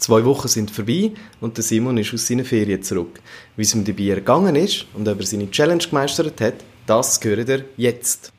Zwei 0.00 0.24
Wochen 0.24 0.48
sind 0.48 0.70
vorbei 0.70 1.12
und 1.42 1.58
der 1.58 1.62
Simon 1.62 1.98
ist 1.98 2.14
aus 2.14 2.26
seinen 2.26 2.46
Ferien 2.46 2.82
zurück. 2.82 3.20
Wie 3.54 3.62
es 3.62 3.74
ihm 3.74 3.84
dabei 3.84 4.08
ergangen 4.08 4.56
ist 4.56 4.86
und 4.94 5.06
ob 5.06 5.20
er 5.20 5.26
seine 5.26 5.50
Challenge 5.50 5.84
gemeistert 5.84 6.40
hat, 6.40 6.54
das 6.86 7.22
hört 7.22 7.46
ihr 7.50 7.66
jetzt. 7.76 8.32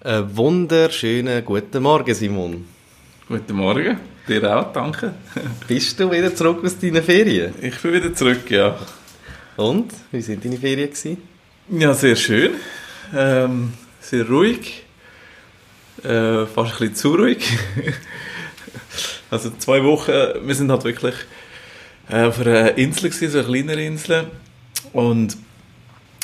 Einen 0.00 0.36
wunderschönen 0.36 1.44
guten 1.44 1.82
Morgen, 1.84 2.14
Simon. 2.16 2.64
Guten 3.28 3.54
Morgen, 3.54 4.00
dir 4.26 4.56
auch, 4.56 4.72
danke. 4.72 5.14
Bist 5.68 6.00
du 6.00 6.10
wieder 6.10 6.34
zurück 6.34 6.64
aus 6.64 6.76
deinen 6.80 7.04
Ferien? 7.04 7.54
Ich 7.62 7.78
bin 7.78 7.92
wieder 7.92 8.12
zurück, 8.12 8.50
ja. 8.50 8.76
Und, 9.56 9.92
wie 10.10 10.20
sind 10.20 10.44
deine 10.44 10.56
Ferien 10.56 10.90
gewesen? 10.90 11.35
Ja, 11.68 11.94
sehr 11.94 12.14
schön. 12.14 12.52
Ähm, 13.12 13.72
sehr 14.00 14.28
ruhig. 14.28 14.84
Äh, 16.04 16.46
fast 16.46 16.74
ein 16.74 16.78
bisschen 16.78 16.94
zu 16.94 17.14
ruhig. 17.16 17.44
also 19.30 19.50
zwei 19.58 19.82
Wochen, 19.82 20.12
wir 20.44 20.54
sind 20.54 20.70
halt 20.70 20.84
wirklich 20.84 21.16
äh, 22.08 22.22
auf 22.22 22.40
einer 22.40 22.78
Insel 22.78 23.10
gewesen, 23.10 23.32
so 23.32 23.38
eine 23.38 23.48
kleinere 23.48 23.82
Insel. 23.82 24.26
Und 24.92 25.36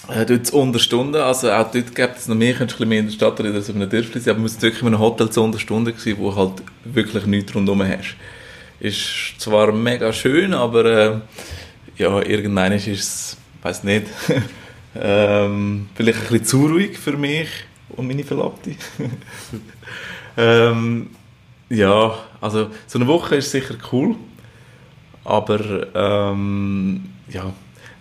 äh, 0.08 0.24
dort 0.26 0.46
zu 0.46 0.60
Unterstunden, 0.60 1.20
also 1.20 1.50
auch 1.50 1.72
dort 1.72 1.92
gibt 1.92 2.18
es 2.18 2.28
noch 2.28 2.36
mehr, 2.36 2.54
könntest 2.54 2.78
du 2.78 2.84
ein 2.84 2.88
bisschen 2.88 2.88
mehr 2.88 3.00
in 3.00 3.06
der 3.06 3.12
Stadt 3.14 3.40
oder 3.40 3.48
in 3.48 3.62
so 3.62 3.72
einem 3.72 3.90
Dörfli 3.90 4.20
sein, 4.20 4.36
aber 4.36 4.42
wir 4.44 4.48
sind 4.48 4.62
wirklich 4.62 4.82
in 4.82 4.88
einem 4.88 5.00
Hotel 5.00 5.28
zu 5.28 5.42
Unterstunden 5.42 5.92
gewesen, 5.92 6.18
wo 6.20 6.36
halt 6.36 6.62
wirklich 6.84 7.26
nichts 7.26 7.52
rundherum 7.52 7.82
hast. 7.82 8.14
Ist 8.78 9.34
zwar 9.38 9.72
mega 9.72 10.12
schön, 10.12 10.54
aber 10.54 10.84
äh, 10.84 11.20
ja, 11.98 12.22
irgendwann 12.22 12.70
ist 12.70 12.86
es, 12.86 13.36
weiß 13.62 13.82
nicht, 13.82 14.06
ähm, 14.94 15.88
vielleicht 15.94 16.18
ein 16.18 16.28
bisschen 16.28 16.44
zu 16.44 16.66
ruhig 16.66 16.98
für 16.98 17.16
mich 17.16 17.48
und 17.90 18.06
meine 18.06 18.24
Verlobte. 18.24 18.72
ähm, 20.36 21.10
ja, 21.68 22.14
also 22.40 22.70
so 22.86 22.98
eine 22.98 23.08
Woche 23.08 23.36
ist 23.36 23.50
sicher 23.50 23.74
cool, 23.92 24.16
aber 25.24 25.60
ähm, 25.94 27.08
ja, 27.28 27.52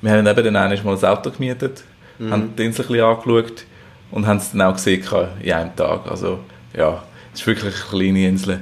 wir 0.01 0.11
haben 0.11 0.27
eben 0.27 0.43
dann 0.43 0.55
einmal 0.55 0.97
ein 0.97 1.05
Auto 1.05 1.31
gemietet, 1.31 1.83
mhm. 2.19 2.31
haben 2.31 2.55
die 2.55 2.65
Insel 2.65 2.85
ein 2.85 2.87
bisschen 2.87 3.05
angeschaut 3.05 3.65
und 4.11 4.27
haben 4.27 4.37
es 4.37 4.51
dann 4.51 4.61
auch 4.61 4.73
gesehen 4.73 5.03
in 5.41 5.51
einem 5.51 5.75
Tag. 5.75 6.09
Also 6.09 6.39
ja, 6.75 7.03
es 7.33 7.41
ist 7.41 7.47
wirklich 7.47 7.73
eine 7.73 7.83
kleine 7.89 8.27
Insel. 8.27 8.59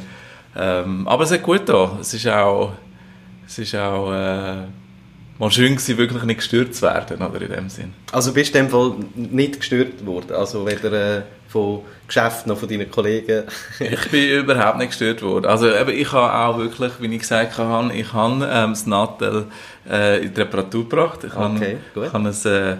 Ähm, 0.55 1.07
aber 1.07 1.23
es 1.23 1.31
hat 1.31 1.43
gut 1.43 1.67
da. 1.67 1.97
Es 1.99 2.13
ist 2.13 2.27
auch, 2.27 2.73
es 3.45 3.59
ist 3.59 3.75
auch 3.75 4.11
äh, 4.11 4.63
mal 5.39 5.49
schön 5.49 5.75
gewesen, 5.75 5.97
wirklich 5.97 6.23
nicht 6.23 6.37
gestört 6.37 6.75
zu 6.75 6.81
werden, 6.83 7.21
oder 7.21 7.41
in 7.41 7.51
dem 7.51 7.69
Sinn. 7.69 7.93
Also 8.11 8.33
bist 8.33 8.53
du 8.53 8.59
in 8.59 8.65
dem 8.65 8.71
Fall 8.71 8.93
nicht 9.15 9.59
gestört 9.59 10.05
worden? 10.05 10.33
Also 10.33 10.67
weder 10.67 11.17
äh, 11.17 11.21
von 11.47 11.81
Geschäften 12.07 12.49
noch 12.49 12.59
von 12.59 12.67
deinen 12.67 12.91
Kollegen? 12.91 13.45
ich 13.79 14.11
bin 14.11 14.29
überhaupt 14.29 14.77
nicht 14.77 14.89
gestört 14.89 15.21
worden. 15.21 15.45
Also 15.45 15.73
eben, 15.73 15.91
ich 15.91 16.11
habe 16.11 16.33
auch 16.33 16.57
wirklich, 16.57 16.91
wie 16.99 17.15
ich 17.15 17.21
gesagt 17.21 17.57
habe, 17.57 17.93
ich 17.93 18.13
habe 18.13 18.47
ähm, 18.51 18.71
das 18.71 18.85
Nattel 18.85 19.45
äh, 19.89 20.25
in 20.25 20.33
die 20.33 20.41
Reparatur 20.41 20.87
gebracht. 20.87 21.19
Ich 21.23 21.33
habe, 21.33 21.55
okay, 21.55 21.77
ich 21.95 22.13
habe 22.13 22.29
ein, 22.29 22.45
äh, 22.45 22.71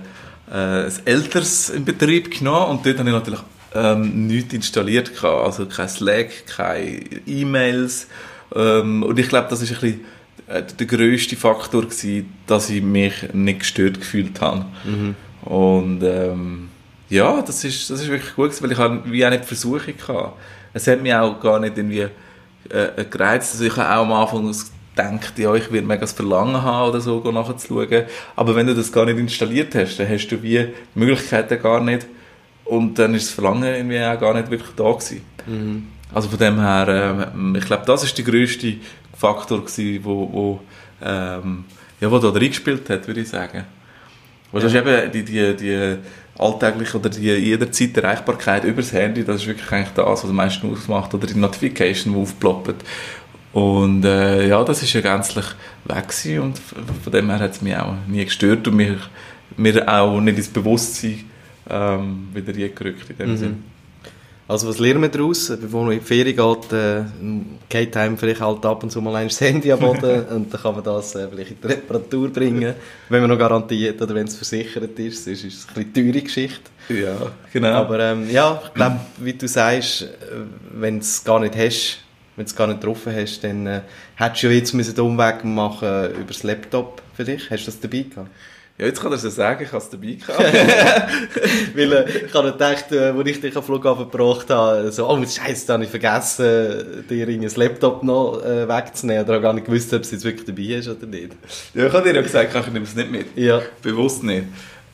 äh, 0.51 0.85
ein 0.85 0.93
älteres 1.05 1.69
in 1.69 1.85
Betrieb 1.85 2.37
genommen 2.37 2.71
und 2.71 2.85
dort 2.85 2.99
habe 2.99 3.09
ich 3.09 3.15
natürlich 3.15 3.41
ähm, 3.73 4.27
nichts 4.27 4.53
installiert 4.53 5.15
gehabt. 5.15 5.45
Also 5.45 5.65
kein 5.65 5.87
Slack, 5.87 6.45
keine 6.45 6.99
E-Mails. 7.25 8.07
Ähm, 8.53 9.03
und 9.03 9.17
ich 9.17 9.29
glaube, 9.29 9.47
das 9.49 9.61
ist 9.61 9.71
ein 9.71 9.79
bisschen 9.79 10.05
der 10.49 10.87
grösste 10.87 11.35
Faktor 11.35 11.83
gewesen, 11.83 12.33
dass 12.47 12.69
ich 12.69 12.81
mich 12.81 13.13
nicht 13.33 13.59
gestört 13.59 13.99
gefühlt 13.99 14.41
habe. 14.41 14.65
Mhm. 14.83 15.15
Und 15.45 16.01
ähm, 16.03 16.69
ja, 17.09 17.41
das 17.41 17.63
ist, 17.63 17.89
das 17.89 18.01
ist 18.01 18.09
wirklich 18.09 18.35
gut 18.35 18.49
gewesen, 18.49 18.63
weil 18.63 18.71
ich 18.71 18.77
habe 18.77 19.01
wie 19.11 19.25
auch 19.25 19.29
nicht 19.29 19.43
die 19.43 19.47
Versuchung 19.47 19.93
hatte. 20.07 20.33
Es 20.73 20.87
hat 20.87 21.01
mich 21.01 21.13
auch 21.13 21.39
gar 21.39 21.59
nicht 21.59 21.77
irgendwie 21.77 22.07
äh, 22.69 23.05
gereizt. 23.09 23.53
Also 23.53 23.65
ich 23.65 23.75
habe 23.75 23.95
auch 23.95 24.05
am 24.05 24.13
Anfang 24.13 24.53
gedacht, 24.95 25.37
ja, 25.37 25.53
ich 25.55 25.71
werde 25.71 25.87
mega 25.87 26.01
das 26.01 26.13
Verlangen 26.13 26.61
haben 26.61 26.89
oder 26.89 26.99
so, 26.99 27.19
nachzuschauen. 27.31 28.03
Aber 28.35 28.55
wenn 28.55 28.67
du 28.67 28.75
das 28.75 28.91
gar 28.91 29.05
nicht 29.05 29.17
installiert 29.17 29.73
hast, 29.75 29.99
dann 29.99 30.09
hast 30.09 30.27
du 30.27 30.41
wie 30.41 30.57
die 30.57 30.99
Möglichkeiten 30.99 31.61
gar 31.61 31.81
nicht. 31.81 32.07
Und 32.65 32.99
dann 32.99 33.15
ist 33.15 33.27
das 33.27 33.33
Verlangen 33.33 33.63
irgendwie 33.63 33.99
auch 33.99 34.19
gar 34.19 34.33
nicht 34.33 34.49
wirklich 34.51 34.71
da 34.75 34.91
gewesen. 34.91 35.21
Mhm. 35.47 35.87
Also 36.13 36.29
von 36.29 36.39
dem 36.39 36.59
her, 36.59 37.31
äh, 37.33 37.57
ich 37.57 37.65
glaube, 37.65 37.83
das 37.85 38.03
ist 38.03 38.17
der 38.17 38.25
grösste 38.25 38.75
Faktor 39.19 39.65
gewesen, 39.65 39.99
wo, 40.03 40.29
wo, 40.31 40.59
ähm, 41.03 41.65
ja, 41.99 42.09
wo 42.09 42.17
da 42.19 42.29
reingespielt 42.29 42.89
hat, 42.89 43.05
würde 43.05 43.21
ich 43.21 43.29
sagen. 43.29 43.65
Weil 44.51 44.61
ja. 44.61 44.67
das 44.67 44.73
ist 44.73 44.79
eben 44.79 45.11
die, 45.11 45.23
die, 45.23 45.55
die 45.55 45.97
alltägliche 46.37 46.97
oder 46.97 47.09
die 47.09 47.21
jederzeit 47.21 47.97
Erreichbarkeit 47.97 48.63
über 48.63 48.81
das 48.81 48.93
Handy, 48.93 49.25
das 49.25 49.41
ist 49.41 49.47
wirklich 49.47 49.69
eigentlich 49.71 49.93
das, 49.93 50.05
was 50.05 50.29
am 50.29 50.35
meisten 50.35 50.71
ausmacht, 50.71 51.13
oder 51.13 51.27
die 51.27 51.37
Notification, 51.37 52.13
die 52.13 52.19
aufploppt. 52.19 52.85
Und 53.51 54.05
äh, 54.05 54.47
ja, 54.47 54.63
das 54.63 54.83
ist 54.83 54.93
ja 54.93 55.01
gänzlich 55.01 55.45
weg 55.85 56.07
gewesen 56.07 56.39
und 56.39 56.59
von 56.59 57.11
dem 57.11 57.29
her 57.29 57.39
hat 57.39 57.51
es 57.51 57.61
mich 57.61 57.75
auch 57.75 57.95
nie 58.07 58.23
gestört 58.23 58.67
und 58.67 58.75
mir, 58.75 58.97
mir 59.57 59.87
auch 59.87 60.21
nicht 60.21 60.37
ins 60.37 60.47
Bewusstsein 60.47 61.25
ähm, 61.69 62.29
wieder 62.33 62.53
gerückt 62.53 63.09
in 63.09 63.17
dem 63.17 63.31
mhm. 63.31 63.37
Sinn. 63.37 63.63
Also 64.49 64.67
was 64.67 64.79
lernen 64.79 65.03
wir 65.03 65.09
daraus? 65.09 65.55
Bevor 65.61 65.83
man 65.83 65.93
in 65.93 65.99
die 65.99 66.05
Ferien 66.05 66.35
geht, 66.35 66.73
äh, 66.73 67.03
geht 67.69 67.95
einem 67.95 68.17
vielleicht 68.17 68.41
halt 68.41 68.65
ab 68.65 68.81
und 68.81 68.89
zu 68.89 68.99
mal 68.99 69.15
ein 69.15 69.29
Handy 69.29 69.71
am 69.71 69.79
Boden 69.79 70.25
und 70.31 70.51
dann 70.51 70.61
kann 70.61 70.73
man 70.73 70.83
das 70.83 71.13
äh, 71.13 71.27
vielleicht 71.29 71.51
in 71.51 71.57
die 71.61 71.67
Reparatur 71.67 72.29
bringen, 72.29 72.73
wenn 73.09 73.21
man 73.21 73.29
noch 73.29 73.37
garantiert 73.37 74.01
oder 74.01 74.15
wenn 74.15 74.25
es 74.25 74.35
versichert 74.35 74.97
ist. 74.97 75.25
Sonst 75.25 75.43
ist 75.43 75.53
es 75.53 75.67
eine 75.75 75.93
teure 75.93 76.19
Geschichte. 76.19 76.63
Ja, 76.89 77.31
genau. 77.53 77.73
Aber 77.73 77.99
ähm, 77.99 78.27
ja, 78.27 78.59
ich 78.65 78.73
glaube, 78.73 78.99
wie 79.19 79.33
du 79.33 79.47
sagst, 79.47 80.01
äh, 80.01 80.07
wenn 80.73 80.95
du 80.95 81.01
es 81.01 81.23
gar 81.23 81.39
nicht 81.39 81.55
hast, 81.55 81.99
wenn 82.35 82.45
du 82.45 82.49
es 82.49 82.55
gar 82.55 82.65
nicht 82.65 82.81
getroffen 82.81 83.13
hast, 83.15 83.43
dann 83.43 83.67
äh, 83.67 83.81
hättest 84.15 84.41
du 84.41 84.47
ja 84.47 84.53
jetzt 84.53 84.73
einen 84.73 84.99
Umweg 84.99 85.45
machen 85.45 86.15
über 86.15 86.29
das 86.29 86.41
Laptop 86.41 87.03
für 87.13 87.23
dich. 87.23 87.51
Hast 87.51 87.67
du 87.67 87.71
das 87.71 87.79
dabei 87.79 88.01
gehabt? 88.01 88.29
Ja, 88.79 88.85
jetzt 88.85 89.01
kann 89.01 89.11
er 89.11 89.17
es 89.17 89.23
ja 89.25 89.29
sagen, 89.29 89.61
ich 89.61 89.73
habe 89.73 89.83
es 89.83 89.89
dabei 89.89 90.13
gehabt. 90.13 90.39
Weil 91.75 91.91
äh, 91.91 92.25
ich 92.25 92.33
habe 92.33 92.53
gedacht, 92.53 92.89
äh, 92.93 93.09
als 93.09 93.27
ich 93.27 93.41
dich 93.41 93.57
am 93.57 93.61
Flughafen 93.61 94.09
gebracht 94.09 94.49
habe, 94.49 94.89
so, 94.93 95.09
oh, 95.09 95.17
Scheiße, 95.17 95.67
da 95.67 95.73
habe 95.73 95.83
ich 95.83 95.89
vergessen, 95.89 97.03
dir 97.09 97.27
ein 97.27 97.41
Laptop 97.41 98.03
noch 98.03 98.41
äh, 98.41 98.69
wegzunehmen. 98.69 99.25
Oder 99.25 99.33
habe 99.33 99.41
gar 99.41 99.53
nicht 99.53 99.65
gewusst, 99.65 99.93
ob 99.93 100.03
es 100.03 100.11
jetzt 100.11 100.23
wirklich 100.23 100.45
dabei 100.45 100.77
ist 100.77 100.87
oder 100.87 101.07
nicht. 101.07 101.33
Ja, 101.73 101.87
ich 101.87 101.91
habe 101.91 102.07
dir 102.07 102.15
ja 102.15 102.21
gesagt, 102.21 102.55
ich 102.55 102.67
nehme 102.71 102.85
es 102.85 102.95
nicht 102.95 103.11
mit. 103.11 103.25
Ja. 103.35 103.61
Bewusst 103.81 104.23
nicht. 104.23 104.45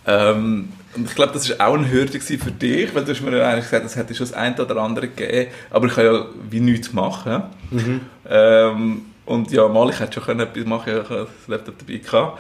Ähm, 0.08 0.70
und 0.96 1.08
ich 1.08 1.14
glaube, 1.14 1.34
das 1.34 1.48
war 1.48 1.68
auch 1.68 1.76
eine 1.76 1.92
Hürde 1.92 2.20
für 2.20 2.52
dich, 2.52 2.96
weil 2.96 3.06
du 3.06 3.12
hast 3.12 3.22
mir 3.22 3.38
ja 3.38 3.50
eigentlich 3.50 3.66
gesagt, 3.66 3.86
es 3.86 3.96
hätte 3.96 4.16
schon 4.16 4.26
das 4.26 4.36
eine 4.36 4.56
oder 4.60 4.78
andere 4.78 5.10
gegeben, 5.10 5.52
aber 5.70 5.86
ich 5.86 5.94
kann 5.94 6.06
ja 6.06 6.26
wie 6.50 6.60
nichts 6.60 6.92
machen. 6.92 7.44
Mhm. 7.70 8.02
Ähm, 8.28 9.02
und 9.28 9.52
ja, 9.52 9.68
mal, 9.68 9.90
ich 9.92 10.00
hätte 10.00 10.22
schon 10.22 10.40
etwas 10.40 10.66
machen 10.66 11.04
können, 11.04 11.04
ich 11.04 11.08
das 11.08 11.48
Laptop 11.48 11.76
dabei 11.80 11.98
gehabt. 11.98 12.40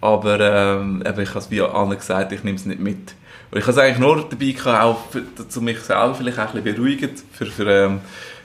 Aber 0.00 0.40
ähm, 0.40 1.02
ich 1.02 1.08
habe 1.08 1.38
es 1.38 1.50
wie 1.50 1.60
allen 1.60 1.90
gesagt, 1.90 2.32
ich 2.32 2.44
nehme 2.44 2.56
es 2.56 2.66
nicht 2.66 2.80
mit. 2.80 3.14
Und 3.50 3.58
ich 3.58 3.64
habe 3.64 3.72
es 3.72 3.78
eigentlich 3.78 3.98
nur 3.98 4.28
dabei 4.28 4.50
gehabt, 4.52 4.82
auch 4.82 5.10
für, 5.10 5.48
zu 5.48 5.60
mich 5.60 5.78
selber 5.80 6.14
vielleicht 6.14 6.38
auch 6.38 6.54
ein 6.54 6.62
bisschen 6.62 6.76
beruhigend 6.76 7.22
für, 7.32 7.46
für, 7.46 7.70
ähm, 7.70 8.00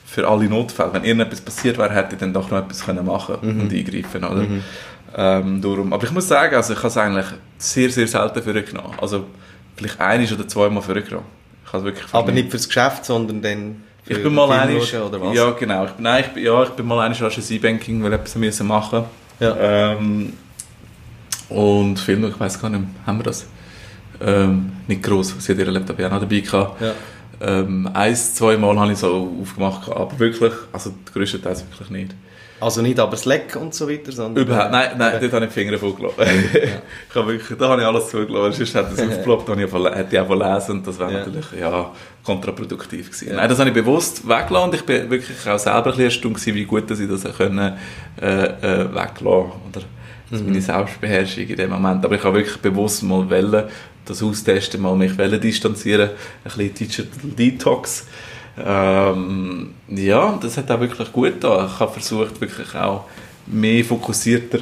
für 0.05 0.27
alle 0.27 0.45
Notfälle. 0.45 0.93
Wenn 0.93 1.03
irgendetwas 1.03 1.41
passiert 1.41 1.77
wäre, 1.77 1.93
hätte 1.93 2.15
ich 2.15 2.19
dann 2.19 2.33
doch 2.33 2.49
noch 2.51 2.59
etwas 2.59 2.85
können 2.85 3.05
machen 3.05 3.37
mhm. 3.41 3.61
und 3.61 3.73
eingreifen 3.73 4.23
oder? 4.23 4.43
Mhm. 4.43 4.63
Ähm, 5.15 5.61
darum. 5.61 5.91
Aber 5.91 6.03
ich 6.03 6.11
muss 6.11 6.27
sagen, 6.27 6.55
also 6.55 6.73
ich 6.73 6.79
habe 6.79 6.87
es 6.87 6.97
eigentlich 6.97 7.25
sehr, 7.57 7.89
sehr 7.89 8.07
selten 8.07 8.41
vorgenommen. 8.41 8.93
Also 9.01 9.25
vielleicht 9.75 9.99
ein 9.99 10.33
oder 10.33 10.47
zweimal 10.47 10.81
vorgenommen. 10.81 11.25
Aber 12.11 12.31
nicht 12.31 12.51
fürs 12.51 12.67
Geschäft, 12.67 13.05
sondern 13.05 13.41
dann 13.41 13.83
für 14.03 14.13
ich 14.13 14.23
bin 14.23 14.33
mal 14.33 14.51
einig, 14.51 14.93
oder 14.95 15.21
was? 15.21 15.35
Ja, 15.35 15.51
genau. 15.51 15.85
Ich 15.85 15.91
bin, 15.91 16.03
nein, 16.03 16.23
ich 16.25 16.33
bin, 16.33 16.43
ja, 16.43 16.63
ich 16.63 16.69
bin 16.69 16.85
mal 16.85 17.05
einig 17.05 17.21
an 17.21 17.31
E-Banking, 17.31 18.03
weil 18.03 18.13
etwas 18.13 18.35
müssen 18.35 18.67
machen. 18.67 19.03
Ja. 19.39 19.55
Ähm, 19.57 20.33
und 21.51 21.99
Filme, 21.99 22.29
ich 22.29 22.39
weiß 22.39 22.61
gar 22.61 22.69
nicht, 22.69 22.83
haben 23.05 23.19
wir 23.19 23.23
das? 23.23 23.45
Ähm, 24.21 24.71
nicht 24.87 25.03
groß, 25.03 25.35
sie 25.39 25.51
hat 25.51 25.59
ihren 25.59 25.73
Laptop 25.73 25.99
ja 25.99 26.09
noch 26.09 26.19
dabei 26.19 26.39
gehabt. 26.39 26.81
Ja. 26.81 26.93
Ähm, 27.41 27.89
eins, 27.93 28.35
zwei 28.35 28.55
Mal 28.55 28.79
habe 28.79 28.91
ich 28.91 28.99
so 28.99 29.35
aufgemacht, 29.41 29.89
aber 29.89 30.19
wirklich, 30.19 30.53
also 30.71 30.91
der 30.91 31.13
größte 31.13 31.41
Teil 31.41 31.57
wirklich 31.57 31.89
nicht. 31.89 32.15
Also 32.59 32.83
nicht 32.83 32.99
aber 32.99 33.17
Slack 33.17 33.55
und 33.59 33.73
so 33.73 33.89
weiter, 33.89 34.11
sondern... 34.11 34.45
Überhaupt, 34.45 34.71
nein, 34.71 34.91
nein, 34.95 35.17
dort 35.19 35.33
habe 35.33 35.45
ich 35.45 35.51
die 35.51 35.59
Finger 35.59 35.79
vollgelassen. 35.79 36.19
Ja. 36.19 36.59
ich 37.09 37.15
habe 37.15 37.31
wirklich, 37.31 37.57
da 37.57 37.69
habe 37.69 37.81
ich 37.81 37.87
alles 37.87 38.09
zugelassen, 38.09 38.53
sonst 38.53 38.75
hätte 38.75 38.93
es 38.93 39.01
aufgeploppt, 39.09 39.49
hätte 39.49 40.07
ich 40.11 40.19
einfach 40.19 40.55
lesen 40.55 40.71
und 40.77 40.87
das 40.87 40.99
wäre 40.99 41.11
ja. 41.11 41.17
natürlich, 41.17 41.45
ja, 41.59 41.91
kontraproduktiv 42.23 43.07
gewesen. 43.07 43.29
Ja. 43.29 43.35
Nein, 43.37 43.49
das 43.49 43.57
habe 43.57 43.69
ich 43.69 43.73
bewusst 43.73 44.27
weggelassen 44.27 44.69
und 44.69 44.75
ich 44.75 44.85
bin 44.85 45.09
wirklich 45.09 45.49
auch 45.49 45.57
selber 45.57 45.77
ein 45.77 45.83
bisschen 45.97 46.03
erstaunt 46.03 46.45
wie 46.45 46.65
gut 46.65 46.91
dass 46.91 46.99
ich 46.99 47.09
das 47.09 47.23
können, 47.35 47.73
äh, 48.21 48.43
äh, 48.45 48.93
weglassen 48.93 49.51
oder 49.67 49.81
also 50.31 50.43
meine 50.43 50.61
Selbstbeherrschung 50.61 51.47
in 51.47 51.55
dem 51.55 51.69
Moment. 51.69 52.05
Aber 52.05 52.15
ich 52.15 52.23
habe 52.23 52.37
wirklich 52.37 52.57
bewusst 52.57 53.03
mal 53.03 53.29
wollen, 53.29 53.65
das 54.05 54.23
austesten, 54.23 54.81
mal 54.81 54.95
mich 54.95 55.17
wollen 55.17 55.39
distanzieren, 55.39 56.09
ein 56.09 56.43
bisschen 56.43 56.73
Digital 56.73 57.07
Detox. 57.23 58.07
Ähm, 58.57 59.73
ja, 59.87 60.37
das 60.41 60.57
hat 60.57 60.71
auch 60.71 60.79
wirklich 60.79 61.11
gut 61.11 61.33
getan. 61.33 61.69
Ich 61.71 61.79
habe 61.79 61.91
versucht, 61.91 62.39
wirklich 62.41 62.75
auch 62.75 63.05
mehr 63.47 63.83
fokussierter 63.83 64.59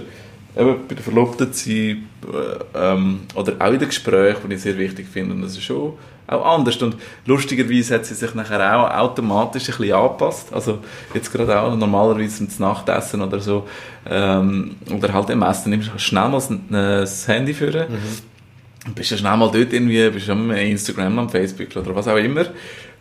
eben 0.55 0.87
bei 0.87 0.95
der 0.95 1.03
Verlobten 1.03 1.53
sein 1.53 2.07
äh, 2.33 2.59
ähm, 2.75 3.21
oder 3.35 3.53
auch 3.59 3.71
in 3.71 3.79
den 3.79 3.87
Gesprächen, 3.87 4.49
die 4.49 4.55
ich 4.55 4.61
sehr 4.61 4.77
wichtig 4.77 5.07
finde. 5.07 5.35
Und 5.35 5.41
das 5.41 5.53
ist 5.53 5.63
schon 5.63 5.93
auch 6.29 6.57
anders. 6.57 6.77
Und 6.77 6.95
lustigerweise 7.25 7.95
hat 7.95 8.05
sie 8.05 8.13
sich 8.13 8.33
nachher 8.33 8.77
auch 8.77 8.89
automatisch 8.95 9.69
ein 9.69 9.77
bisschen 9.77 9.93
angepasst. 9.93 10.53
Also 10.53 10.79
jetzt 11.13 11.31
gerade 11.31 11.59
auch 11.59 11.75
normalerweise 11.75 12.47
zum 12.47 12.65
Nachtessen 12.65 13.21
oder 13.21 13.39
so 13.39 13.67
ähm, 14.05 14.75
oder 14.91 15.13
halt 15.13 15.29
im 15.29 15.41
Essen 15.41 15.71
nimmst 15.71 15.91
du 15.93 15.99
schnell 15.99 16.29
mal 16.29 16.41
das 16.69 17.27
Handy 17.27 17.53
führen. 17.53 17.91
Mhm. 17.91 18.93
Bist 18.93 19.11
ja 19.11 19.17
schnell 19.17 19.37
mal 19.37 19.51
dort 19.51 19.73
irgendwie, 19.73 20.09
bist 20.09 20.29
am 20.29 20.51
Instagram, 20.51 21.19
am 21.19 21.29
Facebook 21.29 21.75
oder 21.75 21.95
was 21.95 22.07
auch 22.07 22.15
immer. 22.15 22.45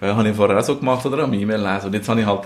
Äh, 0.01 0.13
habe 0.13 0.29
ich 0.29 0.37
vorher 0.37 0.59
auch 0.59 0.63
so 0.63 0.77
gemacht 0.77 1.05
oder 1.07 1.25
am 1.25 1.33
E-Mail 1.33 1.61
lesen. 1.61 1.87
Und 1.87 1.95
jetzt 1.95 2.09
habe 2.09 2.21
ich 2.21 2.27
halt 2.27 2.43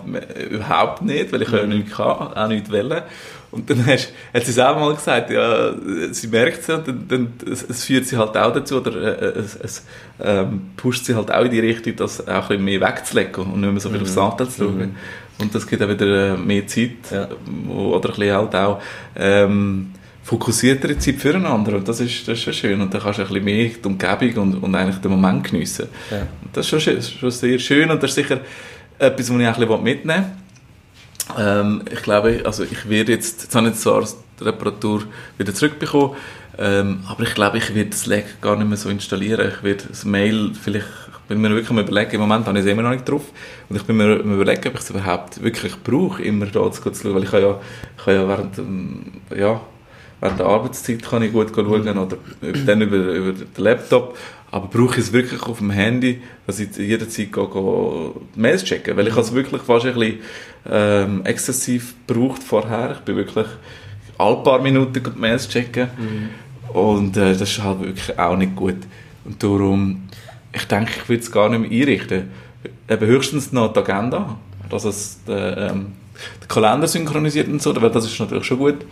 überhaupt 0.51 1.03
nicht, 1.03 1.33
weil 1.33 1.43
ich 1.43 1.49
mhm. 1.49 1.57
ja 1.57 1.67
nichts 1.67 1.97
kann, 1.97 2.33
auch 2.35 2.49
nicht 2.49 2.71
wollen. 2.73 3.03
Und 3.51 3.69
dann 3.69 3.85
hast, 3.87 4.13
hat 4.33 4.47
sie 4.47 4.53
selber 4.53 4.81
mal 4.81 4.95
gesagt, 4.95 5.31
ja, 5.31 5.75
sie 6.11 6.29
merkt 6.29 6.61
es 6.61 6.71
und 6.71 6.89
dann, 6.89 7.05
dann, 7.07 7.33
es, 7.53 7.63
es, 7.63 7.85
führt 7.85 8.07
sie 8.07 8.17
halt 8.17 8.35
auch 8.35 8.51
dazu, 8.51 8.79
oder 8.79 9.21
äh, 9.21 9.39
es, 9.39 9.57
es 9.57 9.87
ähm, 10.19 10.71
pusht 10.79 11.05
sie 11.05 11.15
halt 11.15 11.31
auch 11.31 11.45
in 11.45 11.51
die 11.51 11.61
Richtung, 11.61 11.95
das 11.97 12.27
auch 12.27 12.29
ein 12.29 12.49
bisschen 12.49 12.65
mehr 12.65 12.81
wegzulegen 12.81 13.45
und 13.45 13.61
nicht 13.61 13.71
mehr 13.71 13.81
so 13.81 13.91
viel 13.91 13.99
mhm. 13.99 14.05
aufs 14.05 14.17
Anteil 14.17 14.49
zu 14.49 14.65
schauen. 14.65 14.79
Mhm. 14.79 14.97
Und 15.39 15.55
das 15.55 15.67
gibt 15.67 15.83
auch 15.83 15.89
wieder 15.89 16.33
äh, 16.33 16.37
mehr 16.39 16.67
Zeit, 16.67 16.91
ja. 17.11 17.29
oder 17.69 18.09
ein 18.09 18.15
bisschen 18.15 18.35
halt 18.35 18.55
auch 18.55 18.81
ähm, 19.17 19.93
fokussiertere 20.23 20.99
Zeit 20.99 21.17
füreinander 21.17 21.77
und 21.77 21.89
das 21.89 22.01
ist, 22.01 22.29
das 22.29 22.39
ist 22.39 22.45
schon 22.45 22.53
schön 22.53 22.81
und 22.81 22.95
dann 22.95 23.03
kannst 23.03 23.19
du 23.19 23.23
ein 23.23 23.29
bisschen 23.29 23.45
mehr 23.45 23.69
die 23.69 23.87
Umgebung 23.87 24.43
und, 24.43 24.63
und 24.63 24.75
eigentlich 24.75 24.99
den 24.99 25.11
Moment 25.11 25.45
geniessen. 25.45 25.89
Ja. 26.11 26.27
Das 26.53 26.73
ist 26.73 26.83
schon, 26.83 27.03
schon 27.03 27.31
sehr 27.31 27.59
schön 27.59 27.91
und 27.91 28.03
das 28.03 28.11
ist 28.11 28.17
sicher 28.17 28.41
etwas, 28.99 29.31
was 29.31 29.41
ich 29.41 29.47
ein 29.47 29.55
bisschen 29.55 29.83
mitnehmen 29.83 30.25
will 30.25 30.43
ähm, 31.39 31.83
ich 31.91 32.03
glaube, 32.03 32.43
also 32.45 32.65
ich 32.65 32.89
werde 32.89 33.13
jetzt, 33.13 33.43
jetzt 33.43 33.55
habe 33.55 33.69
ich 33.69 33.75
zwar 33.75 34.03
die 34.03 34.45
Reparatur 34.45 35.05
wieder 35.39 35.55
zurückbekommen, 35.55 36.17
ähm, 36.59 37.01
aber 37.09 37.23
ich 37.23 37.35
glaube, 37.35 37.59
ich 37.59 37.75
werde 37.75 37.95
Slack 37.97 38.41
gar 38.41 38.57
nicht 38.57 38.69
mehr 38.69 38.77
so 38.77 38.89
installieren. 38.89 39.51
Ich 39.57 39.63
werde 39.63 39.85
das 39.89 40.05
Mail 40.05 40.53
vielleicht, 40.61 40.87
ich 40.87 41.29
bin 41.29 41.41
mir 41.41 41.51
wirklich 41.51 41.71
am 41.71 41.79
überlegen, 41.79 42.13
im 42.13 42.21
Moment 42.21 42.47
habe 42.47 42.59
ich 42.59 42.65
es 42.65 42.71
immer 42.71 42.83
noch 42.83 42.91
nicht 42.91 43.09
drauf, 43.09 43.23
und 43.69 43.77
ich 43.77 43.83
bin 43.85 43.97
mir 43.97 44.21
am 44.21 44.35
überlegen, 44.35 44.69
ob 44.69 44.75
ich 44.75 44.81
es 44.81 44.91
überhaupt 44.91 45.43
wirklich 45.43 45.75
brauche, 45.83 46.23
immer 46.23 46.47
da 46.47 46.71
zu 46.71 46.83
schauen, 46.83 47.15
weil 47.15 47.25
ich 47.25 47.31
kann 47.31 47.43
ja, 47.43 47.61
ich 47.97 48.05
kann 48.05 48.15
ja 48.15 48.29
während, 48.29 48.61
ja, 49.37 49.61
während 50.23 50.39
der 50.39 50.47
Arbeitszeit 50.47 51.03
kann 51.03 51.23
ich 51.23 51.33
gut 51.33 51.51
schauen 51.55 51.83
mhm. 51.83 51.99
oder 51.99 52.17
dann 52.67 52.81
über, 52.81 52.97
über 52.97 53.33
den 53.33 53.47
Laptop. 53.57 54.17
Aber 54.53 54.69
brauche 54.69 55.01
ich 55.01 55.07
es 55.07 55.13
wirklich 55.13 55.43
auf 55.43 55.59
dem 55.59 55.71
Handy, 55.71 56.23
dass 56.47 56.61
ich 56.61 56.77
jederzeit 56.77 57.33
gehe, 57.33 57.49
gehe 57.49 58.11
Mails 58.37 58.65
checken? 58.65 58.97
Weil 58.97 59.09
ich 59.09 59.13
habe 59.13 59.23
es 59.23 59.35
wirklich 59.35 59.63
fast 59.63 59.87
ein 59.87 59.95
bisschen 59.95 60.21
ähm, 60.71 61.23
exzessiv 61.25 61.95
gebraucht 62.07 62.43
vorher. 62.43 62.93
Ich 62.93 63.01
bin 63.01 63.17
wirklich 63.17 63.47
alle 64.19 64.37
paar 64.37 64.61
Minuten 64.61 65.03
die 65.03 65.19
Mails 65.19 65.49
checken. 65.49 65.89
Mhm. 65.99 66.75
Und 66.75 67.17
äh, 67.17 67.33
das 67.33 67.43
ist 67.43 67.63
halt 67.63 67.81
wirklich 67.81 68.19
auch 68.19 68.37
nicht 68.37 68.55
gut. 68.55 68.77
Und 69.25 69.43
darum, 69.43 70.09
ich 70.53 70.65
denke, 70.67 70.93
ich 71.03 71.09
würde 71.09 71.23
es 71.23 71.33
gar 71.33 71.49
nicht 71.49 71.69
mehr 71.69 71.81
einrichten. 71.81 72.31
Eben 72.89 73.07
höchstens 73.07 73.53
noch 73.53 73.73
die 73.73 73.81
Agenda, 73.81 74.39
dass 74.71 74.85
es 74.85 75.19
der, 75.27 75.71
ähm, 75.71 75.87
der 76.41 76.49
Kalender 76.49 76.87
synchronisiert 76.87 77.49
und 77.49 77.61
so, 77.61 77.75
weil 77.81 77.91
das 77.91 78.05
ist 78.05 78.21
natürlich 78.21 78.45
schon 78.45 78.59
gut. 78.59 78.85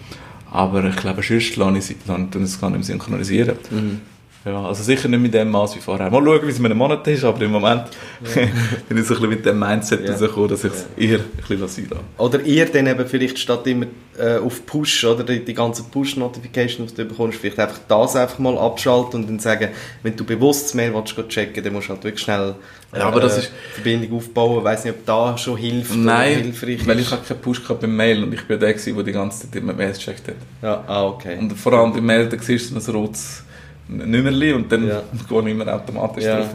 Aber 0.51 0.85
ich 0.85 0.97
glaube, 0.97 1.23
sonst 1.23 1.57
lasse 1.57 1.93
ich, 1.93 1.99
es 2.43 2.61
gar 2.61 2.71
nicht 2.71 2.85
synchronisieren. 2.85 3.57
Mhm. 3.71 4.01
Ja, 4.45 4.65
also 4.65 4.83
sicher 4.83 5.07
nicht 5.07 5.21
mit 5.21 5.35
dem 5.35 5.51
Maß 5.51 5.77
wie 5.77 5.81
vorher. 5.81 6.11
Mal 6.11 6.25
schauen, 6.25 6.47
wie 6.47 6.51
es 6.51 6.59
in 6.59 6.65
einem 6.65 6.79
Monat 6.79 7.07
ist, 7.07 7.25
aber 7.25 7.43
im 7.43 7.51
Moment 7.51 7.85
ja. 8.25 8.43
bin 8.89 8.97
ich 8.97 9.07
so 9.07 9.15
ein 9.15 9.21
bisschen 9.21 9.29
mit 9.29 9.45
dem 9.45 9.59
Mindset 9.59 10.03
ja. 10.03 10.13
rausgekommen, 10.13 10.49
dass 10.49 10.65
ich 10.65 10.73
es 10.73 10.87
ja. 10.97 11.09
eher 11.09 11.19
ein 11.19 11.59
bisschen 11.59 11.91
lasse. 11.91 12.05
Oder 12.17 12.41
ihr 12.41 12.65
dann 12.65 12.87
eben 12.87 13.07
vielleicht 13.07 13.39
statt 13.39 13.67
immer 13.67 13.85
äh, 14.19 14.39
auf 14.39 14.65
Push 14.65 15.05
oder 15.05 15.25
die, 15.25 15.45
die 15.45 15.53
ganzen 15.53 15.91
Push-Notifications, 15.91 16.95
die 16.95 17.03
du 17.03 17.09
bekommst, 17.09 17.39
vielleicht 17.39 17.59
einfach 17.59 17.81
das 17.87 18.17
einfach 18.17 18.39
mal 18.39 18.57
abschalten 18.57 19.21
und 19.21 19.29
dann 19.29 19.39
sagen, 19.41 19.69
wenn 20.03 20.17
du 20.17 20.25
bewusst 20.25 20.67
das 20.67 20.75
Mail 20.75 20.95
willst, 20.95 21.17
checken 21.29 21.63
dann 21.63 21.75
musst 21.75 21.89
du 21.89 21.93
halt 21.93 22.05
wirklich 22.05 22.23
schnell 22.23 22.55
äh, 22.93 22.99
ja, 22.99 23.05
aber 23.05 23.21
das 23.21 23.37
ist, 23.37 23.53
Verbindung 23.75 24.17
aufbauen. 24.17 24.59
Ich 24.59 24.65
weiß 24.65 24.85
nicht, 24.85 24.95
ob 24.95 25.05
da 25.05 25.37
schon 25.37 25.59
hilft 25.59 25.95
Nein, 25.95 26.33
oder 26.33 26.43
hilfreich 26.45 26.87
weil 26.87 26.99
ich 26.99 27.11
habe 27.11 27.23
keinen 27.27 27.41
Push 27.41 27.63
gehabt 27.63 27.83
beim 27.83 27.95
Mail 27.95 28.25
und 28.25 28.33
ich 28.33 28.43
bin 28.47 28.59
der, 28.59 28.73
der 28.73 29.03
die 29.03 29.13
ganze 29.13 29.43
Zeit 29.43 29.55
immer 29.55 29.75
Mails 29.75 29.99
gecheckt 29.99 30.29
hat. 30.29 30.37
Ja, 30.63 30.83
ah, 30.87 31.05
okay. 31.05 31.37
Und 31.39 31.53
vor 31.59 31.75
allem 31.75 31.93
beim 31.93 32.07
Mail, 32.07 32.27
da 32.27 32.39
siehst 32.41 32.71
du 32.71 32.77
ein 32.77 32.97
rotes 32.97 33.45
Nummerli 33.91 34.53
und 34.53 34.71
dann 34.71 34.87
ja. 34.87 35.03
gehe 35.29 35.41
ich 35.41 35.47
immer 35.47 35.69
automatisch 35.73 36.25
ja. 36.25 36.37
drauf, 36.37 36.55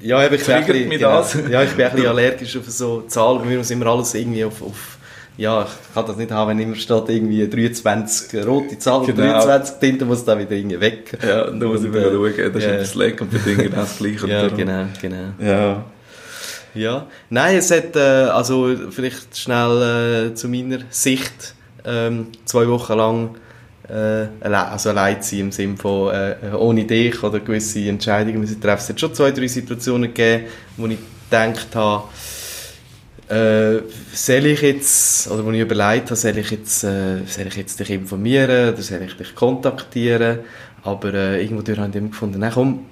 ja, 0.00 0.22
ich 0.22 0.30
bin 0.30 0.36
ein 0.36 0.58
bisschen, 0.60 0.90
genau. 0.90 1.24
ja, 1.50 1.62
ich 1.62 1.70
bin 1.72 1.86
ein 1.86 1.92
bisschen 1.92 2.06
allergisch 2.08 2.56
auf 2.56 2.68
so 2.68 3.02
Zahlen, 3.02 3.40
bei 3.40 3.46
mir 3.46 3.58
muss 3.58 3.70
immer 3.70 3.86
alles 3.86 4.14
irgendwie 4.14 4.44
auf, 4.44 4.62
auf 4.62 4.98
ja, 5.38 5.64
ich 5.64 5.94
kann 5.94 6.06
das 6.06 6.16
nicht 6.16 6.30
haben, 6.30 6.50
wenn 6.50 6.58
immer 6.60 6.76
steht 6.76 7.08
irgendwie 7.08 7.46
23 7.46 8.46
rote 8.46 8.78
Zahlen, 8.78 9.06
genau. 9.06 9.22
23 9.22 9.78
Tinte 9.78 10.04
muss 10.06 10.24
da 10.24 10.38
wieder 10.38 10.52
irgendwie 10.52 10.80
weg. 10.80 11.18
Ja, 11.26 11.42
und 11.44 11.60
da 11.60 11.66
muss 11.66 11.84
ich 11.84 11.92
wieder 11.92 12.10
schauen, 12.10 12.52
das 12.54 12.64
ist 12.64 12.70
ja. 12.70 12.84
Slack 12.84 13.20
und 13.20 13.30
bei 13.30 13.38
Dingen 13.38 13.70
das 13.70 13.98
Gleiche. 13.98 14.26
Ja, 14.28 14.48
genau, 14.48 14.86
genau. 15.00 15.32
Ja. 15.38 15.84
Ja, 16.74 17.06
nein, 17.30 17.56
es 17.56 17.70
hat, 17.70 17.96
äh, 17.96 17.98
also 17.98 18.76
vielleicht 18.90 19.36
schnell 19.36 20.30
äh, 20.30 20.34
zu 20.34 20.46
meiner 20.46 20.80
Sicht, 20.90 21.54
ähm, 21.86 22.28
zwei 22.44 22.68
Wochen 22.68 22.92
lang 22.92 23.30
äh, 23.88 24.48
also 24.48 24.90
allein 24.90 25.22
sein 25.22 25.40
im 25.40 25.52
Sinne 25.52 25.76
von 25.76 26.12
äh, 26.12 26.36
ohne 26.56 26.84
dich 26.84 27.22
oder 27.22 27.40
gewisse 27.40 27.80
Entscheidungen 27.88 28.40
müssen 28.40 28.60
treffen. 28.60 28.82
Es 28.82 28.88
hat 28.88 29.00
schon 29.00 29.14
zwei, 29.14 29.30
drei 29.30 29.46
Situationen 29.46 30.12
gegeben, 30.12 30.46
wo 30.76 30.86
ich 30.86 30.98
gedacht 31.30 31.74
habe, 31.74 32.04
äh, 33.28 33.82
soll 34.12 34.46
ich 34.46 34.62
jetzt, 34.62 35.28
oder 35.30 35.44
wo 35.44 35.50
ich 35.50 35.60
überlegt 35.60 36.06
habe, 36.06 36.16
soll 36.16 36.38
ich 36.38 36.50
jetzt, 36.50 36.84
äh, 36.84 37.24
soll 37.26 37.46
ich 37.48 37.56
jetzt 37.56 37.80
dich 37.80 37.90
informieren 37.90 38.72
oder 38.72 38.82
soll 38.82 39.02
ich 39.02 39.16
dich 39.16 39.34
kontaktieren? 39.34 40.40
Aber 40.84 41.12
äh, 41.12 41.42
irgendwo 41.42 41.62
durch 41.62 41.78
habe 41.78 41.90
ich 41.90 41.96
immer 41.96 42.10
gefunden, 42.10 42.38
nein, 42.38 42.52
komm, 42.54 42.86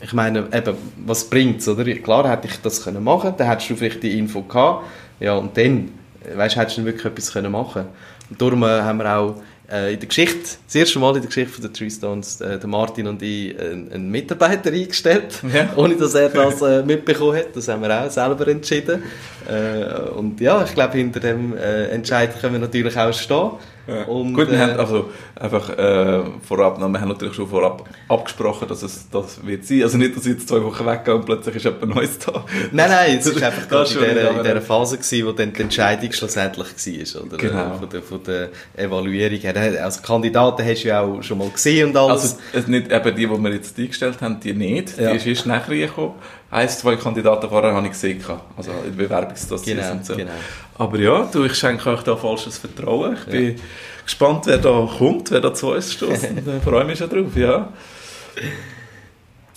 ich 0.00 0.12
meine, 0.12 0.46
eben, 0.52 0.74
was 1.06 1.24
bringt 1.28 1.60
es? 1.60 2.02
Klar 2.02 2.30
hätte 2.30 2.46
ich 2.46 2.60
das 2.60 2.84
können 2.84 3.02
machen 3.02 3.34
dann 3.36 3.48
hättest 3.48 3.70
du 3.70 3.76
vielleicht 3.76 4.02
die 4.02 4.18
Info 4.18 4.42
gehabt, 4.42 4.84
ja, 5.18 5.34
und 5.34 5.56
dann, 5.56 5.90
weißt, 6.34 6.56
hättest 6.56 6.78
du 6.78 6.84
wirklich 6.84 7.06
etwas 7.06 7.32
können 7.32 7.50
machen 7.50 7.84
Und 8.30 8.40
darum 8.40 8.62
äh, 8.62 8.66
haben 8.66 8.98
wir 8.98 9.16
auch 9.16 9.36
äh, 9.70 9.94
in 9.94 10.00
der 10.00 10.08
Geschichte, 10.08 10.58
das 10.66 10.74
erste 10.74 10.98
Mal 10.98 11.16
in 11.16 11.22
der 11.22 11.26
Geschichte 11.26 11.52
von 11.52 11.62
den 11.62 11.72
Three 11.74 11.90
Stones, 11.90 12.40
äh, 12.40 12.58
der 12.58 12.68
Martin 12.68 13.06
und 13.06 13.22
ich 13.22 13.58
äh, 13.58 13.72
einen 13.72 14.10
Mitarbeiter 14.10 14.72
eingestellt, 14.72 15.42
ja. 15.54 15.70
ohne 15.76 15.96
dass 15.96 16.14
er 16.14 16.30
das 16.30 16.62
äh, 16.62 16.82
mitbekommen 16.82 17.36
hat. 17.36 17.54
Das 17.54 17.68
haben 17.68 17.82
wir 17.82 18.04
auch 18.04 18.10
selber 18.10 18.48
entschieden. 18.48 19.02
Äh, 19.48 20.08
und 20.10 20.40
ja, 20.40 20.64
ich 20.64 20.74
glaube, 20.74 20.96
hinter 20.96 21.20
dem 21.20 21.56
äh, 21.56 21.88
Entscheid 21.88 22.40
können 22.40 22.54
wir 22.54 22.60
natürlich 22.60 22.96
auch 22.96 23.12
stehen. 23.12 23.50
Ja. 23.88 24.02
Und, 24.04 24.34
Gut, 24.34 24.50
wir 24.50 24.58
äh, 24.58 24.60
haben 24.60 24.78
also 24.78 25.10
einfach 25.34 25.70
äh, 25.70 26.20
vorab, 26.46 26.78
wir 26.78 27.00
haben 27.00 27.08
natürlich 27.08 27.34
schon 27.34 27.48
vorab 27.48 27.88
abgesprochen, 28.08 28.68
dass 28.68 28.82
es 28.82 29.08
das 29.10 29.44
wird 29.46 29.64
sein. 29.64 29.82
Also 29.82 29.96
nicht, 29.96 30.14
dass 30.14 30.26
ich 30.26 30.34
jetzt 30.34 30.48
zwei 30.48 30.62
Wochen 30.62 30.84
weggehe 30.84 31.14
und 31.14 31.24
plötzlich 31.24 31.56
ist 31.56 31.64
jemand 31.64 31.94
Neues 31.94 32.18
da. 32.18 32.44
Nein, 32.70 32.90
nein, 32.90 33.18
es 33.18 33.34
war 33.34 33.48
einfach 33.48 33.66
gerade 33.68 33.90
in 33.90 33.98
dieser, 33.98 34.30
in 34.30 34.42
dieser 34.42 34.60
Phase, 34.60 34.98
gewesen, 34.98 35.26
wo 35.26 35.32
dann 35.32 35.54
die 35.54 35.62
Entscheidung 35.62 36.12
schlussendlich 36.12 36.66
war, 37.14 37.22
oder? 37.24 37.36
Genau. 37.38 37.78
Von 37.78 37.88
der, 37.88 38.02
von 38.02 38.22
der 38.22 38.48
Evaluierung 38.76 39.38
her. 39.38 39.82
Also 39.82 40.02
Kandidaten 40.02 40.66
hast 40.66 40.84
du 40.84 40.88
ja 40.88 41.00
auch 41.00 41.22
schon 41.22 41.38
mal 41.38 41.48
gesehen 41.48 41.88
und 41.88 41.96
alles. 41.96 42.36
Also 42.52 42.70
nicht 42.70 42.92
eben 42.92 43.16
die, 43.16 43.26
die 43.26 43.42
wir 43.42 43.52
jetzt 43.52 43.78
eingestellt 43.78 44.20
haben, 44.20 44.38
die 44.38 44.52
nicht. 44.52 44.98
Ja. 44.98 45.12
Die 45.12 45.16
ist 45.16 45.26
erst 45.26 45.46
nachher 45.46 45.74
gekommen. 45.74 46.14
Eins, 46.50 46.78
zwei 46.78 46.96
Kandidaten 46.96 47.48
vorher 47.48 47.74
habe 47.74 47.86
ich 47.86 47.92
gesehen. 47.92 48.22
Also 48.56 48.70
in 48.86 48.96
Bewerbungsdossiers 48.96 49.78
genau, 49.78 49.92
und 49.92 50.06
so. 50.06 50.16
Genau. 50.16 50.30
Aber 50.76 50.98
ja, 50.98 51.28
du, 51.30 51.44
ich 51.44 51.54
schenke 51.54 51.90
euch 51.90 52.02
da 52.02 52.16
falsches 52.16 52.56
Vertrauen. 52.58 53.16
Ich 53.26 53.30
bin 53.32 53.56
gespannt, 54.04 54.46
wer 54.46 54.58
da 54.58 54.88
kommt, 54.96 55.30
wer 55.30 55.40
da 55.40 55.52
zu 55.52 55.72
uns 55.72 55.92
stößt. 55.92 56.24
Ich 56.24 56.62
freue 56.64 56.84
mich 56.86 56.98
schon 56.98 57.10
drauf, 57.10 57.36
ja. 57.36 57.70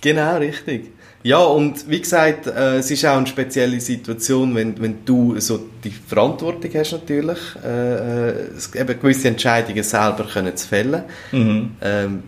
Genau, 0.02 0.38
richtig. 0.38 0.92
Ja, 1.24 1.40
und 1.40 1.88
wie 1.88 2.02
gesagt, 2.02 2.48
äh, 2.48 2.78
es 2.78 2.90
ist 2.90 3.06
auch 3.06 3.18
eine 3.18 3.28
spezielle 3.28 3.80
Situation, 3.80 4.56
wenn, 4.56 4.82
wenn 4.82 5.06
du 5.06 5.40
so 5.40 5.70
die 5.84 5.92
Verantwortung 5.92 6.72
hast 6.74 6.94
natürlich, 6.94 7.38
äh, 7.64 8.30
äh 8.30 8.50
eben 8.76 9.00
gewisse 9.00 9.28
Entscheidungen 9.28 9.84
selber 9.84 10.26
können 10.26 10.58
zu 10.58 10.68
fällen. 10.68 11.04
Mhm. 11.32 11.72
Ähm, 11.82 12.24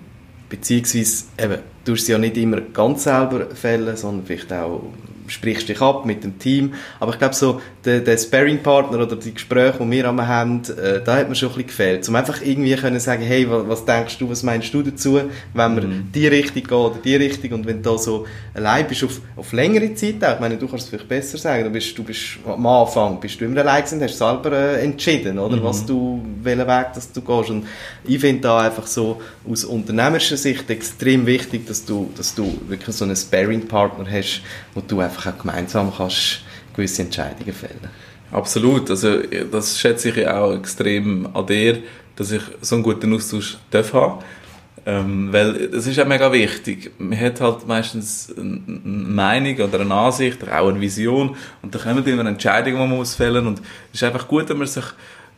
beziehungsweise, 0.48 1.25
eben, 1.39 1.58
du 1.86 1.96
sie 1.96 2.13
ja 2.13 2.18
nicht 2.18 2.38
immer 2.38 2.62
ganz 2.62 3.04
selber 3.04 3.48
fällen, 3.54 3.96
sondern 3.98 4.25
vielleicht 4.25 4.52
auch 4.54 4.82
sprichst 5.27 5.70
dich 5.70 5.82
ab 5.82 6.06
mit 6.06 6.24
dem 6.24 6.39
Team. 6.39 6.74
Aber 7.00 7.13
ich 7.13 7.20
glaube, 7.20 7.36
so 7.36 7.62
der, 7.86 8.00
der 8.00 8.18
Sparring-Partner 8.18 9.00
oder 9.00 9.15
die 9.15 9.34
Gespräche, 9.34 9.80
die 9.80 9.92
wir 9.92 10.27
haben, 10.27 10.62
äh, 10.63 11.01
da 11.03 11.18
hat 11.18 11.30
mir 11.30 11.36
schon 11.36 11.50
ein 11.50 11.56
bisschen 11.56 11.68
gefehlt. 11.68 12.10
Um 12.10 12.15
einfach 12.15 12.42
irgendwie 12.42 12.75
können 12.75 13.00
sagen, 13.00 13.24
hey, 13.24 13.50
was, 13.50 13.68
was 13.68 13.86
denkst 13.86 14.18
du, 14.18 14.30
was 14.30 14.44
meinst 14.44 14.74
du 14.74 14.82
dazu, 14.82 15.20
wenn 15.53 15.75
wir 15.75 15.84
mhm. 15.84 16.10
die 16.13 16.27
Richtung 16.27 16.63
gehen 16.63 16.77
oder 16.77 16.98
die 17.03 17.15
Richtung 17.15 17.51
und 17.53 17.65
wenn 17.65 17.82
du 17.82 17.92
da 17.92 17.98
so 17.98 18.25
allein 18.53 18.88
bist 18.88 19.03
auf, 19.03 19.22
auf 19.36 19.51
längere 19.53 19.94
Zeit 19.94 20.24
auch, 20.24 20.36
ich 20.36 20.39
meine, 20.39 20.58
du 20.58 20.68
kannst 20.68 20.86
es 20.86 20.89
vielleicht 20.89 21.08
besser 21.08 21.38
sagen, 21.38 21.63
du 21.65 21.70
bist, 21.70 21.98
du 21.98 22.03
bist 22.03 22.39
am 22.46 22.65
Anfang, 22.65 23.20
bist 23.20 23.39
du 23.39 23.46
immer 23.46 23.62
allein 23.62 23.84
gewesen, 23.84 24.01
hast 24.01 24.18
selber 24.18 24.51
äh, 24.51 24.84
entschieden, 24.84 25.39
oder, 25.39 25.58
mhm. 25.58 25.63
was 25.63 25.86
du, 25.86 26.24
welchen 26.42 26.68
Weg 26.68 26.94
dass 26.96 27.12
du 27.12 27.22
gehst 27.22 27.50
und 27.50 27.68
ich 28.06 28.20
finde 28.20 28.42
da 28.42 28.60
einfach 28.62 28.88
so 28.88 29.22
aus 29.50 29.65
unternehmerischer 29.65 30.38
Sicht 30.38 30.70
extrem 30.70 31.25
wichtig, 31.25 31.68
dass 31.68 31.86
du, 31.86 32.12
dass 32.15 32.36
du 32.36 32.60
wirklich 32.68 32.96
so 32.96 33.06
einen 33.06 33.15
Sparring-Partner 33.15 34.06
hast, 34.10 34.42
wo 34.74 34.82
du 34.82 35.00
einfach 35.00 35.12
auch 35.17 35.38
gemeinsam 35.38 35.91
kannst 35.96 36.41
gewisse 36.75 37.03
Entscheidungen 37.03 37.53
fällen. 37.53 37.89
Absolut, 38.32 38.89
also 38.89 39.20
das 39.51 39.79
schätze 39.79 40.10
ich 40.10 40.27
auch 40.27 40.53
extrem 40.53 41.27
an 41.36 41.46
dir, 41.46 41.79
dass 42.15 42.32
ich 42.32 42.41
so 42.62 42.75
einen 42.75 42.84
guten 42.84 43.13
Austausch 43.13 43.58
darf 43.70 43.93
haben 43.93 44.24
ähm, 44.86 45.32
weil 45.32 45.55
es 45.74 45.88
ist 45.88 45.96
ja 45.96 46.05
mega 46.05 46.32
wichtig. 46.32 46.91
Man 46.98 47.20
hat 47.20 47.39
halt 47.39 47.67
meistens 47.67 48.34
eine 48.38 48.60
Meinung 48.84 49.55
oder 49.55 49.79
eine 49.79 49.93
Ansicht 49.93 50.43
oder 50.43 50.60
auch 50.60 50.70
eine 50.70 50.82
Vision 50.82 51.36
und 51.62 51.74
da 51.74 51.79
kommen 51.79 52.05
immer 52.05 52.25
Entscheidungen, 52.25 52.75
die 52.75 52.88
man 52.88 52.98
muss 52.98 53.15
fällen 53.15 53.48
und 53.48 53.60
es 53.60 54.01
ist 54.01 54.03
einfach 54.03 54.27
gut, 54.27 54.50
wenn 54.50 54.58
man 54.58 54.67
sich 54.67 54.84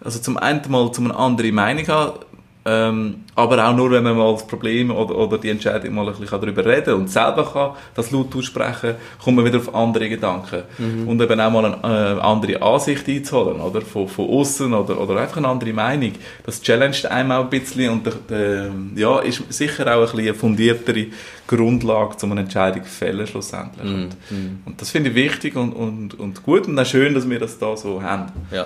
also 0.03 0.19
zum 0.19 0.37
einen 0.37 0.61
mal 0.69 0.91
zu 0.91 1.03
einer 1.03 1.17
anderen 1.17 1.53
Meinung 1.53 1.87
hat, 1.87 2.25
ähm, 2.67 3.25
aber 3.35 3.67
auch 3.67 3.75
nur, 3.75 3.91
wenn 3.91 4.03
man 4.03 4.17
mal 4.17 4.31
das 4.31 4.47
Problem 4.47 4.89
oder, 4.89 5.15
oder 5.15 5.37
die 5.37 5.49
Entscheidung 5.49 5.93
mal 5.93 6.07
ein 6.07 6.15
bisschen 6.15 6.41
darüber 6.41 6.65
reden 6.65 6.85
kann 6.85 6.93
und 6.95 7.11
selber 7.11 7.45
kann 7.45 7.71
das 7.93 8.09
laut 8.09 8.35
aussprechen, 8.35 8.95
kommt 9.23 9.37
man 9.37 9.45
wieder 9.45 9.59
auf 9.59 9.75
andere 9.75 10.09
Gedanken. 10.09 10.63
Mhm. 10.79 11.07
Und 11.07 11.21
eben 11.21 11.39
auch 11.39 11.51
mal 11.51 11.65
eine 11.65 12.17
äh, 12.17 12.21
andere 12.21 12.61
Ansicht 12.63 13.07
einzuholen, 13.07 13.61
oder? 13.61 13.81
Von, 13.81 14.07
von 14.07 14.27
außen 14.27 14.73
oder, 14.73 14.99
oder 14.99 15.17
einfach 15.17 15.37
eine 15.37 15.47
andere 15.47 15.73
Meinung. 15.73 16.13
Das 16.43 16.59
challenged 16.59 17.05
einem 17.05 17.33
auch 17.33 17.43
ein 17.43 17.49
bisschen 17.51 17.91
und 17.91 18.07
äh, 18.31 18.69
ja, 18.95 19.19
ist 19.19 19.43
sicher 19.53 19.85
auch 19.85 19.99
ein 19.99 20.05
bisschen 20.05 20.19
eine 20.19 20.33
fundiertere 20.33 21.05
Grundlage, 21.45 22.15
um 22.23 22.31
eine 22.31 22.41
Entscheidung 22.41 22.83
zu 22.83 22.89
fällen, 22.89 23.27
schlussendlich. 23.27 23.85
Mhm. 23.85 23.93
Und, 23.93 24.31
mhm. 24.31 24.59
und, 24.65 24.81
das 24.81 24.89
finde 24.89 25.11
ich 25.11 25.15
wichtig 25.15 25.55
und, 25.55 25.71
und, 25.71 26.19
und 26.19 26.41
gut 26.41 26.67
und 26.67 26.79
auch 26.79 26.85
schön, 26.85 27.13
dass 27.13 27.29
wir 27.29 27.39
das 27.39 27.59
da 27.59 27.77
so 27.77 28.01
haben. 28.01 28.31
Ja. 28.51 28.65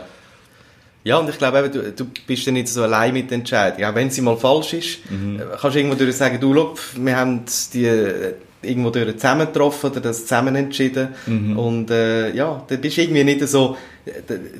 Ja, 1.09 1.17
und 1.17 1.27
ich 1.27 1.39
glaube 1.39 1.57
eben, 1.57 1.71
du, 1.71 1.91
du 1.91 2.05
bist 2.27 2.45
ja 2.45 2.51
nicht 2.51 2.67
so 2.67 2.83
allein 2.83 3.11
mit 3.11 3.31
der 3.31 3.39
Entscheidung. 3.39 3.83
Auch 3.83 3.95
wenn 3.95 4.11
sie 4.11 4.21
mal 4.21 4.37
falsch 4.37 4.73
ist, 4.73 4.99
mhm. 5.09 5.39
Äh, 5.39 5.43
kannst 5.59 5.75
du 5.75 5.79
irgendwo 5.79 5.97
durch 5.97 6.15
sagen, 6.15 6.39
du, 6.39 6.53
look, 6.53 6.77
wir 6.97 7.17
haben 7.17 7.41
die 7.73 7.85
äh, 7.85 8.33
irgendwo 8.61 8.91
durch 8.91 9.15
zusammen 9.15 9.47
getroffen 9.47 9.89
oder 9.89 10.01
das 10.01 10.21
zusammen 10.21 10.55
entschieden. 10.55 11.07
Mhm. 11.25 11.57
Und 11.57 11.89
äh, 11.89 12.31
ja, 12.35 12.63
dann 12.67 12.79
bist 12.79 12.97
du 12.97 13.01
irgendwie 13.01 13.23
nicht 13.23 13.47
so, 13.47 13.75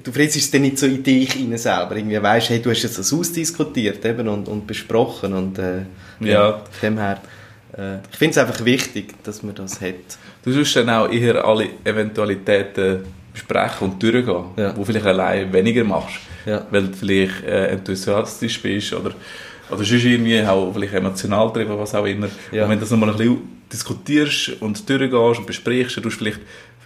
du 0.04 0.12
frisst 0.12 0.38
es 0.38 0.50
dann 0.50 0.62
nicht 0.62 0.80
so 0.80 0.88
in 0.88 1.04
dich 1.04 1.36
rein 1.36 1.56
selber. 1.56 1.96
Irgendwie 1.96 2.20
weißt, 2.20 2.50
hey, 2.50 2.60
du 2.60 2.72
hast 2.72 2.82
jetzt 2.82 2.98
das 2.98 3.14
ausdiskutiert 3.14 4.04
eben 4.04 4.28
und, 4.28 4.48
und 4.48 4.66
besprochen 4.66 5.34
und 5.34 5.60
äh, 5.60 5.82
ja. 6.20 6.64
von 6.72 6.82
dem 6.82 6.98
her. 6.98 7.22
Äh, 7.78 7.98
ich 8.12 8.18
finde 8.18 8.32
es 8.32 8.38
einfach 8.40 8.66
wichtig, 8.66 9.14
dass 9.24 9.44
man 9.44 9.54
das 9.54 9.80
hat. 9.82 10.18
Du 10.44 10.52
sollst 10.52 10.76
dann 10.78 10.90
auch 10.90 11.12
eher 11.12 11.46
alle 11.46 11.70
Eventualitäten 11.84 13.19
besprechen 13.48 13.90
und 13.90 14.04
durchgehen, 14.04 14.44
ja. 14.58 14.76
wo 14.76 14.84
vielleicht 14.84 15.06
allein 15.06 15.52
weniger 15.52 15.84
machst 15.84 16.20
ja. 16.46 16.66
weil 16.72 16.88
du 16.88 16.94
vielleicht 16.94 17.44
äh, 17.44 17.68
enthusiastisch 17.68 18.62
bist 18.62 18.94
oder, 18.94 19.12
oder 19.70 19.84
sonst 19.84 20.06
irgendwie 20.06 20.42
auch 20.44 20.72
vielleicht 20.74 20.94
emotional 20.94 21.52
drin, 21.52 21.68
was 21.70 21.96
auch 21.96 22.06
immer. 22.06 22.28
Ja. 22.52 22.64
Und 22.64 22.70
wenn 22.70 22.78
du 22.78 22.82
das 22.82 22.92
nochmal 22.92 23.12
ein 23.12 23.18
bisschen 23.18 23.42
diskutierst 23.72 24.62
und 24.62 24.90
durchgehst 24.90 25.40
und 25.40 25.46
besprichst, 25.46 25.98
dann 25.98 26.04
tust 26.04 26.20
du 26.20 26.26
vielleicht 26.26 26.42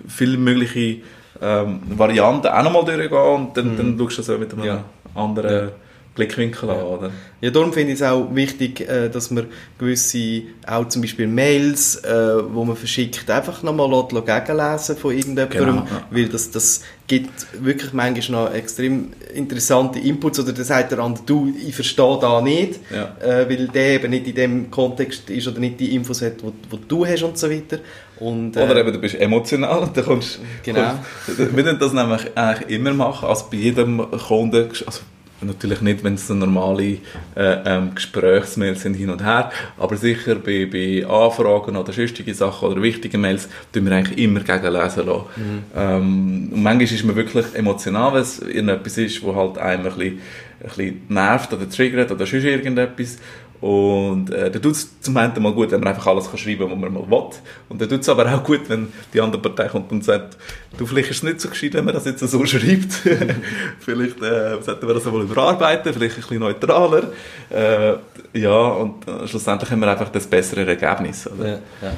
viele 0.07 0.37
mögliche 0.37 1.01
ähm, 1.41 1.81
Varianten 1.89 2.47
auch 2.47 2.63
nochmal 2.63 2.85
durchgehen 2.85 3.17
und 3.17 3.57
dann, 3.57 3.73
mhm. 3.73 3.97
dann 3.97 4.09
schaust 4.09 4.17
du 4.17 4.21
das 4.21 4.29
auch 4.29 4.39
mit 4.39 4.53
einem 4.53 4.79
anderen 5.15 5.69
Blickwinkel 6.15 6.69
ja. 6.69 6.75
an. 6.75 6.81
Oder? 6.81 7.11
Ja, 7.41 7.49
darum 7.49 7.73
finde 7.73 7.93
ich 7.93 7.99
es 7.99 8.05
auch 8.05 8.33
wichtig, 8.33 8.81
äh, 8.81 9.09
dass 9.09 9.31
man 9.31 9.47
gewisse, 9.77 10.43
auch 10.67 10.87
zum 10.87 11.01
Beispiel 11.01 11.27
Mails, 11.27 11.95
äh, 12.03 12.53
wo 12.53 12.63
man 12.63 12.75
verschickt, 12.75 13.29
einfach 13.29 13.63
nochmal 13.63 13.89
gegenlesen 14.07 14.95
von 14.95 15.11
irgendjemandem, 15.11 15.49
genau, 15.49 15.75
ja. 15.75 16.07
weil 16.11 16.29
das, 16.29 16.51
das 16.51 16.81
gibt 17.07 17.31
wirklich 17.63 17.93
manchmal 17.93 18.45
noch 18.45 18.53
extrem 18.53 19.11
interessante 19.33 19.99
Inputs 19.99 20.39
oder 20.39 20.53
dann 20.53 20.63
sagt 20.63 20.91
der 20.91 20.99
andere, 20.99 21.23
du, 21.25 21.53
ich 21.67 21.75
verstehe 21.75 22.17
da 22.21 22.41
nicht, 22.41 22.79
ja. 22.93 23.15
äh, 23.19 23.49
weil 23.49 23.67
der 23.67 23.95
eben 23.95 24.11
nicht 24.11 24.27
in 24.27 24.35
dem 24.35 24.71
Kontext 24.71 25.29
ist 25.29 25.47
oder 25.47 25.59
nicht 25.59 25.79
die 25.79 25.95
Infos 25.95 26.21
hat, 26.21 26.41
die 26.41 26.87
du 26.87 27.05
hast 27.05 27.23
und 27.23 27.37
so 27.37 27.49
weiter. 27.49 27.79
Und, 28.19 28.55
äh, 28.55 28.61
oder 28.61 28.77
eben, 28.77 28.93
du 28.93 28.99
bist 28.99 29.15
emotional 29.15 29.79
und 29.79 29.97
dann 29.97 30.05
kommst, 30.05 30.39
genau. 30.63 30.93
kommst, 31.25 31.55
wir 31.55 31.73
das 31.73 31.91
nämlich 31.91 32.37
eigentlich 32.37 32.69
immer 32.69 32.93
machen, 32.93 33.27
also 33.27 33.47
bei 33.51 33.57
jedem 33.57 34.09
Kunden, 34.11 34.69
also 34.85 35.01
Natürlich 35.43 35.81
nicht, 35.81 36.03
wenn 36.03 36.15
es 36.15 36.27
so 36.27 36.33
normale 36.33 36.97
äh, 37.35 37.57
ähm, 37.65 37.95
Gesprächsmails 37.95 38.81
sind 38.81 38.95
hin 38.95 39.09
und 39.09 39.23
her, 39.23 39.51
aber 39.77 39.97
sicher 39.97 40.35
bei, 40.35 40.65
bei 40.65 41.05
Anfragen 41.07 41.75
oder 41.75 41.93
sonstige 41.93 42.33
Sachen 42.33 42.69
oder 42.69 42.81
wichtigen 42.81 43.21
Mails 43.21 43.49
tun 43.71 43.85
wir 43.85 43.93
eigentlich 43.93 44.17
immer 44.17 44.39
gegenlesen 44.41 45.05
lassen. 45.05 45.25
Mhm. 45.35 45.63
Ähm, 45.75 46.49
und 46.51 46.63
manchmal 46.63 46.83
ist 46.83 47.03
man 47.03 47.15
wirklich 47.15 47.45
emotional, 47.53 48.13
wenn 48.13 48.21
es 48.21 48.39
irgendetwas 48.39 48.97
ist, 48.97 49.23
wo 49.23 49.35
halt 49.35 49.57
einem 49.57 49.85
ein 49.85 49.93
bisschen, 49.93 50.19
ein 50.59 50.67
bisschen 50.67 51.01
nervt 51.09 51.53
oder 51.53 51.69
triggert 51.69 52.11
oder 52.11 52.25
sonst 52.25 52.43
irgendetwas. 52.43 53.17
Und 53.63 54.29
äh, 54.29 54.51
dann 54.51 54.61
tut 54.61 54.73
es 54.73 54.99
zum 54.99 55.15
einen 55.15 55.41
mal 55.41 55.53
gut, 55.53 55.71
wenn 55.71 55.79
man 55.79 55.93
einfach 55.93 56.07
alles 56.07 56.29
kann 56.29 56.37
schreiben 56.37 56.67
kann, 56.67 56.71
was 56.71 56.79
man 56.79 56.93
mal 56.93 57.09
will. 57.09 57.29
Und 57.69 57.79
dann 57.79 57.87
tut 57.87 58.01
es 58.01 58.09
aber 58.09 58.25
auch 58.29 58.43
gut, 58.43 58.67
wenn 58.67 58.91
die 59.13 59.21
andere 59.21 59.41
Partei 59.41 59.69
kommt 59.69 59.89
und 59.93 60.03
sagt, 60.03 60.35
du, 60.77 60.85
vielleicht 60.85 61.11
ist 61.11 61.17
es 61.17 61.23
nicht 61.23 61.39
so 61.39 61.47
gescheit, 61.47 61.73
wenn 61.73 61.85
man 61.85 61.93
das 61.93 62.03
jetzt 62.03 62.19
so 62.19 62.45
schreibt. 62.45 62.91
vielleicht 63.79 64.21
äh, 64.21 64.61
sollten 64.61 64.85
wir 64.85 64.93
das 64.93 65.05
mal 65.05 65.21
überarbeiten, 65.21 65.93
vielleicht 65.93 66.17
ein 66.17 66.21
bisschen 66.21 66.39
neutraler. 66.39 67.03
Äh, 67.49 67.93
ja, 68.37 68.67
und 68.67 69.07
äh, 69.07 69.25
schlussendlich 69.29 69.71
haben 69.71 69.79
wir 69.79 69.89
einfach 69.89 70.09
das 70.09 70.27
bessere 70.27 70.67
Ergebnis. 70.67 71.25
Oder? 71.25 71.47
Ja, 71.47 71.59
ja, 71.83 71.93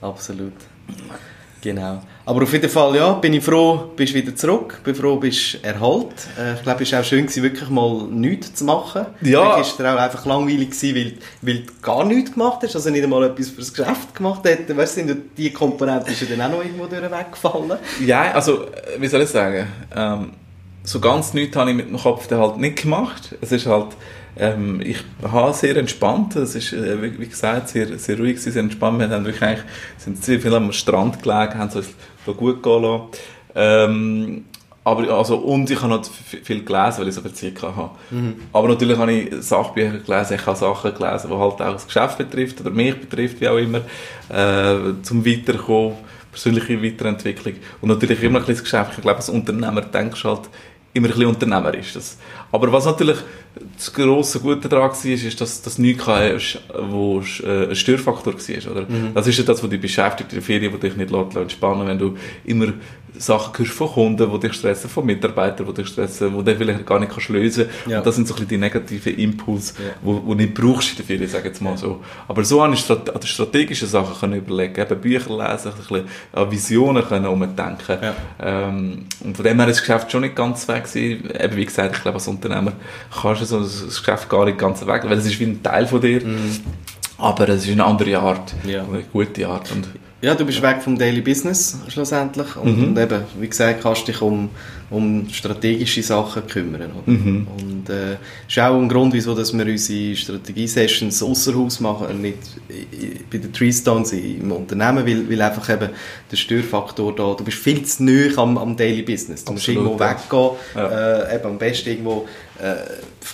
absolut. 0.00 0.52
Genau. 1.60 2.02
Aber 2.24 2.42
auf 2.42 2.52
jeden 2.52 2.68
Fall, 2.68 2.96
ja, 2.96 3.14
bin 3.14 3.32
ich 3.32 3.42
froh, 3.42 3.90
bist 3.96 4.12
wieder 4.12 4.34
zurück. 4.36 4.80
Bin 4.84 4.94
froh, 4.94 5.16
bist 5.16 5.64
erholt. 5.64 6.12
Äh, 6.38 6.54
ich 6.54 6.62
glaube, 6.62 6.82
es 6.82 6.92
war 6.92 7.00
auch 7.00 7.04
schön, 7.04 7.24
gewesen, 7.24 7.42
wirklich 7.42 7.70
mal 7.70 8.06
nichts 8.10 8.54
zu 8.54 8.64
machen. 8.64 9.06
Ja. 9.22 9.58
Es 9.60 9.78
war 9.78 9.94
auch 9.94 9.98
einfach 9.98 10.26
langweilig, 10.26 10.70
gewesen, 10.70 10.94
weil, 10.94 11.14
weil 11.54 11.62
du 11.62 11.72
gar 11.80 12.04
nichts 12.04 12.32
gemacht 12.32 12.60
hast, 12.62 12.76
also 12.76 12.90
nicht 12.90 13.02
einmal 13.02 13.24
etwas 13.24 13.48
fürs 13.48 13.72
Geschäft 13.72 14.14
gemacht 14.14 14.42
hast. 14.44 14.76
Weißt 14.76 14.98
du, 14.98 15.14
die 15.36 15.52
Komponente 15.52 16.10
ist 16.10 16.20
ja 16.20 16.26
dann 16.36 16.42
auch 16.42 16.58
noch 16.58 16.64
irgendwo 16.64 16.90
weggefallen. 16.90 17.72
Ja, 18.04 18.32
also, 18.32 18.66
wie 18.98 19.06
soll 19.06 19.22
ich 19.22 19.30
sagen, 19.30 19.66
ähm, 19.96 20.32
so 20.88 21.00
ganz 21.00 21.34
nichts 21.34 21.54
habe 21.54 21.70
ich 21.70 21.76
mit 21.76 21.90
dem 21.90 21.98
Kopf 21.98 22.30
halt 22.30 22.56
nicht 22.56 22.82
gemacht. 22.82 23.36
Es 23.42 23.52
ist 23.52 23.66
halt, 23.66 23.88
ähm, 24.38 24.80
ich 24.80 24.96
habe 25.22 25.52
sehr 25.52 25.76
entspannt, 25.76 26.34
es 26.36 26.54
ist, 26.54 26.72
äh, 26.72 27.02
wie, 27.02 27.26
gesagt, 27.26 27.68
sehr, 27.68 27.98
sehr 27.98 28.18
ruhig, 28.18 28.40
sehr 28.40 28.56
entspannt. 28.56 28.98
Wir 28.98 29.10
haben 29.10 29.24
wirklich 29.26 29.42
eigentlich, 29.42 29.64
sind 29.98 30.24
sehr 30.24 30.40
viel 30.40 30.54
am 30.54 30.72
Strand 30.72 31.22
gelegen, 31.22 31.58
haben 31.58 31.68
es 31.68 31.90
gut 32.24 32.62
gehen 32.62 32.82
lassen. 32.82 33.02
Ähm, 33.54 34.44
aber, 34.82 35.12
also, 35.14 35.36
und 35.36 35.70
ich 35.70 35.78
habe 35.82 35.92
noch 35.92 36.06
viel 36.06 36.64
gelesen, 36.64 37.00
weil 37.00 37.08
ich 37.08 37.14
so 37.14 37.20
viel 37.20 37.34
Zeit 37.34 37.62
hatte. 37.62 37.90
Mhm. 38.10 38.36
Aber 38.54 38.68
natürlich 38.68 38.96
habe 38.96 39.12
ich 39.12 39.44
Sachbücher 39.44 39.98
gelesen, 39.98 40.36
ich 40.36 40.46
habe 40.46 40.56
Sachen 40.56 40.94
gelesen, 40.94 41.28
die 41.30 41.36
halt 41.36 41.60
auch 41.60 41.72
das 41.74 41.86
Geschäft 41.86 42.16
betrifft 42.16 42.62
oder 42.62 42.70
mich 42.70 42.98
betrifft, 42.98 43.42
wie 43.42 43.48
auch 43.48 43.58
immer, 43.58 43.82
äh, 44.30 44.94
zum 45.02 45.26
Weiterkommen, 45.26 45.98
persönliche 46.32 46.82
Weiterentwicklung. 46.82 47.56
Und 47.82 47.90
natürlich 47.90 48.22
immer 48.22 48.38
ein 48.38 48.46
bisschen 48.46 48.64
das 48.64 48.64
Geschäft. 48.64 48.92
Ich 48.96 49.02
glaube, 49.02 49.18
als 49.18 49.28
Unternehmer 49.28 49.82
denkst 49.82 50.22
du 50.22 50.28
halt 50.28 50.48
immer 50.94 51.08
ein 51.08 51.12
bisschen 51.12 51.26
unternehmerisch. 51.26 51.92
Das, 51.94 52.18
aber 52.50 52.72
was 52.72 52.86
natürlich 52.86 53.18
das 53.76 53.92
grosse 53.92 54.40
Gute 54.40 54.68
daran 54.68 54.90
war, 54.90 55.04
ist, 55.04 55.40
dass 55.40 55.62
das 55.62 55.78
nichts 55.78 56.06
wo 56.06 57.22
äh, 57.44 57.68
ein 57.68 57.76
Störfaktor 57.76 58.34
war. 58.34 58.72
Oder? 58.72 58.82
Mhm. 58.82 59.14
Das 59.14 59.26
ist 59.26 59.38
ja 59.38 59.44
das, 59.44 59.62
was 59.62 59.70
dich 59.70 59.80
beschäftigt 59.80 60.32
in 60.32 60.36
der 60.36 60.42
Ferien, 60.42 60.72
wo 60.72 60.76
dich 60.76 60.96
nicht 60.96 61.12
entspannen 61.12 61.86
lässt, 61.86 61.90
wenn 61.90 61.98
du 61.98 62.16
immer 62.44 62.72
Sachen 63.18 63.58
hörst 63.58 63.72
von 63.72 63.88
Kunden, 63.88 64.30
die 64.30 64.40
dich 64.40 64.54
stressen, 64.54 64.88
von 64.88 65.04
Mitarbeitern, 65.04 65.66
die 65.66 65.74
dich 65.74 65.88
stressen, 65.88 66.36
die 66.36 66.44
du 66.44 66.56
vielleicht 66.56 66.86
gar 66.86 67.00
nicht 67.00 67.12
kannst 67.12 67.28
lösen 67.28 67.64
kannst. 67.66 67.90
Ja. 67.90 67.98
Und 67.98 68.06
das 68.06 68.16
sind 68.16 68.28
so 68.28 68.34
ein 68.34 68.36
bisschen 68.36 68.48
die 68.48 68.58
negativen 68.58 69.16
Impulse, 69.16 69.74
ja. 69.78 69.90
wo, 70.02 70.22
wo 70.24 70.34
nicht 70.34 70.54
brauchst 70.54 70.90
in 70.90 70.96
der 70.96 71.06
Ferien, 71.06 71.28
sage 71.28 71.48
jetzt 71.48 71.60
mal 71.60 71.76
so. 71.76 72.00
Aber 72.26 72.44
so 72.44 72.62
an 72.62 72.76
Strate 72.76 73.26
strategische 73.26 73.86
Sachen 73.86 74.18
können 74.18 74.38
überlegen, 74.38 74.80
eben 74.80 75.00
Bücher 75.00 75.30
lesen, 75.30 75.72
ein 75.72 75.76
bisschen 75.76 76.08
an 76.32 76.50
Visionen 76.50 77.04
können 77.04 77.26
umdenken. 77.26 77.98
Ja. 78.00 78.14
Ähm, 78.40 79.06
und 79.20 79.36
von 79.36 79.44
dem 79.44 79.58
her 79.58 79.68
ist 79.68 79.80
das 79.80 79.86
Geschäft 79.86 80.12
schon 80.12 80.22
nicht 80.22 80.36
ganz 80.36 80.66
weg 80.68 80.84
gewesen. 80.84 81.30
Eben 81.38 81.56
wie 81.56 81.64
gesagt, 81.64 81.96
ich 81.96 82.02
glaube 82.02 82.16
als 82.16 82.28
Unternehmer 82.28 82.72
kannst 83.20 83.42
du 83.42 83.44
so 83.46 83.60
das 83.60 83.98
Geschäft 83.98 84.28
gar 84.28 84.44
nicht 84.44 84.58
ganz 84.58 84.86
weg, 84.86 85.02
weil 85.04 85.18
es 85.18 85.26
ist 85.26 85.38
wie 85.40 85.44
ein 85.44 85.62
Teil 85.62 85.86
von 85.86 86.00
dir. 86.00 86.24
Mhm. 86.24 86.60
Aber 87.18 87.48
es 87.48 87.66
ist 87.66 87.72
eine 87.72 87.84
andere 87.84 88.16
Art, 88.18 88.54
ja. 88.64 88.84
eine 88.84 89.02
gute 89.02 89.48
Art. 89.48 89.72
Und 89.72 89.88
ja, 90.20 90.34
du 90.34 90.44
bist 90.44 90.62
weg 90.62 90.82
vom 90.82 90.98
Daily 90.98 91.20
Business 91.20 91.78
schlussendlich 91.88 92.56
und, 92.56 92.76
mhm. 92.76 92.84
und 92.88 92.98
eben, 92.98 93.22
wie 93.38 93.48
gesagt, 93.48 93.82
kannst 93.82 94.08
dich 94.08 94.20
um, 94.20 94.50
um 94.90 95.28
strategische 95.30 96.02
Sachen 96.02 96.46
kümmern. 96.46 96.90
Mhm. 97.04 97.46
Und 97.58 97.90
äh, 97.90 98.16
das 98.46 98.56
ist 98.56 98.58
auch 98.58 98.74
ein 98.74 98.88
Grund, 98.88 99.12
wieso 99.12 99.34
dass 99.34 99.52
wir 99.52 99.66
unsere 99.66 100.16
Strategie-Sessions 100.16 101.22
außer 101.22 101.54
Haus 101.54 101.80
machen 101.80 102.06
und 102.06 102.22
nicht 102.22 102.38
bei 103.30 103.38
den 103.38 103.52
Treestones 103.52 104.12
im 104.12 104.50
Unternehmen, 104.50 105.06
weil, 105.06 105.28
weil 105.28 105.42
einfach 105.42 105.68
eben 105.70 105.90
der 106.30 106.36
Störfaktor 106.36 107.14
da, 107.14 107.34
du 107.34 107.44
bist 107.44 107.58
viel 107.58 107.84
zu 107.84 108.04
nah 108.04 108.36
am, 108.36 108.56
am 108.56 108.76
Daily 108.76 109.02
Business. 109.02 109.44
Du 109.44 109.52
musst 109.52 109.68
irgendwo 109.68 109.98
weggehen, 109.98 110.50
ja. 110.74 111.28
äh, 111.28 111.36
eben 111.36 111.46
am 111.46 111.58
besten 111.58 111.90
irgendwo 111.90 112.26
äh, 112.60 112.74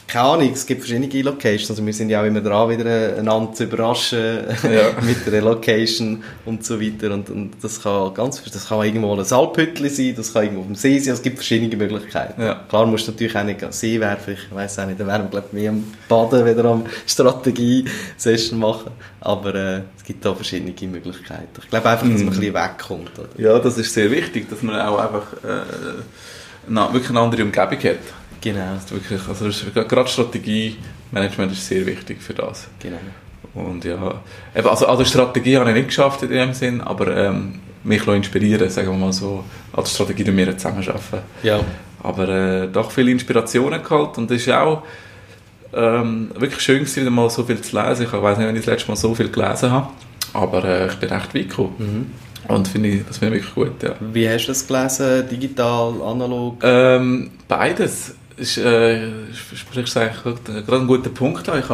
keine 0.07 0.25
Ahnung, 0.27 0.51
es 0.53 0.67
gibt 0.67 0.83
verschiedene 0.85 1.23
Locations, 1.23 1.71
also 1.71 1.85
wir 1.85 1.93
sind 1.95 2.11
ja 2.11 2.21
auch 2.21 2.27
immer 2.27 2.43
dran, 2.43 2.69
wieder 2.69 3.17
einander 3.17 3.53
zu 3.55 3.65
überraschen 3.65 4.19
ja. 4.65 4.93
mit 5.01 5.27
der 5.27 5.41
Location 5.41 6.23
und 6.45 6.65
so 6.65 6.81
weiter 6.81 7.15
und, 7.15 7.31
und, 7.31 7.53
das 7.63 7.83
kann 7.83 8.13
ganz, 8.13 8.43
das 8.43 8.69
kann 8.69 8.85
irgendwo 8.85 9.15
ein 9.15 9.21
Alphütli 9.21 9.89
sein, 9.89 10.15
das 10.17 10.33
kann 10.33 10.45
irgendwo 10.45 10.61
auf 10.63 10.67
dem 10.67 10.75
See 10.75 10.99
sein, 10.99 11.11
also 11.11 11.21
es 11.21 11.23
gibt 11.23 11.39
verschiedene 11.45 11.77
Möglichkeiten. 11.77 12.41
Ja. 12.41 12.55
Klar 12.69 12.87
musst 12.87 13.07
du 13.07 13.13
natürlich 13.13 13.37
auch 13.37 13.45
nicht 13.45 13.61
See 13.73 14.01
werfen, 14.01 14.35
ich 14.35 14.55
weiß 14.55 14.79
auch 14.79 14.87
nicht, 14.87 14.99
da 14.99 15.07
wären 15.07 15.25
wir 15.25 15.31
glaube 15.31 15.47
ich 15.49 15.53
mehr 15.53 15.71
am 15.71 15.85
Baden, 16.09 16.47
wieder 16.47 16.65
am 16.65 16.85
Strategie-Session 17.07 18.59
machen, 18.59 18.93
aber 19.21 19.55
äh, 19.55 19.81
es 19.97 20.05
gibt 20.05 20.25
da 20.25 20.35
verschiedene 20.35 20.73
Möglichkeiten. 20.91 21.49
Ich 21.61 21.69
glaube 21.69 21.91
einfach, 21.91 22.07
dass 22.07 22.17
man 22.19 22.25
mm. 22.25 22.29
ein 22.29 22.31
bisschen 22.31 22.55
wegkommt. 22.55 23.19
Oder? 23.19 23.29
Ja, 23.37 23.59
das 23.59 23.77
ist 23.79 23.93
sehr 23.93 24.11
wichtig, 24.11 24.49
dass 24.49 24.63
man 24.63 24.81
auch 24.81 24.99
einfach 24.99 25.33
äh, 25.45 25.63
na, 26.69 26.93
wirklich 26.93 27.11
eine 27.11 27.21
andere 27.21 27.43
Umgebung 27.43 27.79
hat. 27.79 27.99
Genau. 28.41 28.75
Das 28.75 28.91
wirklich, 28.91 29.21
also 29.29 29.47
das 29.47 29.63
ist, 29.63 29.75
gerade 29.75 30.09
Strategiemanagement 30.09 31.53
ist 31.53 31.67
sehr 31.67 31.85
wichtig 31.87 32.23
für 32.23 32.35
das. 32.35 32.69
Genau. 32.81 32.99
Und 33.55 33.85
ja, 33.85 34.21
eben, 34.55 34.69
also, 34.69 34.87
also 34.87 35.05
Strategie 35.05 35.57
habe 35.57 35.71
ich 35.71 35.77
nicht 35.77 35.89
geschafft 35.89 36.23
in 36.23 36.31
dem 36.31 36.53
Sinn, 36.55 36.81
aber 36.81 37.17
ähm, 37.17 37.61
mich 37.85 38.07
inspirieren, 38.07 38.69
sagen 38.69 38.89
wir 38.89 38.99
mal 38.99 39.13
so, 39.13 39.45
als 39.73 39.95
Strategie 39.95 40.25
die 40.25 40.37
wir 40.37 40.57
zusammen 40.57 40.87
arbeiten. 40.87 41.27
Ja. 41.43 41.61
Aber 42.03 42.29
äh, 42.29 42.69
doch 42.69 42.91
viele 42.91 43.11
Inspirationen 43.13 43.83
gehabt 43.83 44.19
und 44.19 44.31
es 44.31 44.47
ist 44.47 44.53
auch 44.53 44.83
ähm, 45.73 46.31
wirklich 46.37 46.61
schön 46.61 46.81
gewesen, 46.81 47.03
wieder 47.03 47.11
mal 47.11 47.31
so 47.31 47.45
viel 47.45 47.61
zu 47.61 47.77
lesen. 47.81 48.05
Ich 48.05 48.13
weiß 48.13 48.39
nicht, 48.39 48.47
wenn 48.47 48.57
ich 48.57 48.65
das 48.65 48.75
letzte 48.75 48.89
Mal 48.89 48.97
so 48.97 49.15
viel 49.15 49.29
gelesen 49.29 49.71
habe, 49.71 49.89
aber 50.33 50.65
äh, 50.65 50.87
ich 50.89 50.95
bin 50.95 51.09
recht 51.11 51.35
weit 51.35 51.49
gekommen. 51.49 51.75
Mhm. 51.79 52.55
Und 52.55 52.69
finde 52.69 52.89
ich, 52.91 53.07
das 53.07 53.19
finde 53.19 53.39
ich 53.39 53.45
wirklich 53.45 53.55
gut, 53.55 53.83
ja. 53.83 53.95
Wie 54.13 54.29
hast 54.29 54.45
du 54.45 54.49
das 54.49 54.67
gelesen? 54.67 55.29
Digital, 55.31 55.95
analog? 56.03 56.59
Ähm, 56.63 57.31
beides. 57.49 58.15
Ist, 58.37 58.59
äh, 58.59 59.01
sprichst 59.55 59.97
eigentlich 59.97 60.23
gerade 60.23 60.77
einen 60.77 60.87
guten 60.89 61.15
Punkt 61.15 61.49
an. 61.49 61.61
Ich, 61.61 61.71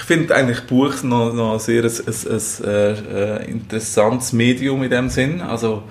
ich 0.00 0.06
finde 0.06 0.34
eigentlich 0.34 0.60
Buch 0.62 1.02
noch, 1.02 1.34
noch 1.34 1.60
sehr 1.60 1.84
ein, 1.84 1.90
ein, 1.90 2.14
ein, 2.30 2.40
ein, 2.64 3.14
äh, 3.14 3.44
interessantes 3.50 4.32
Medium 4.32 4.82
in 4.82 4.90
dem 4.90 5.10
Sinn. 5.10 5.42
Also 5.42 5.82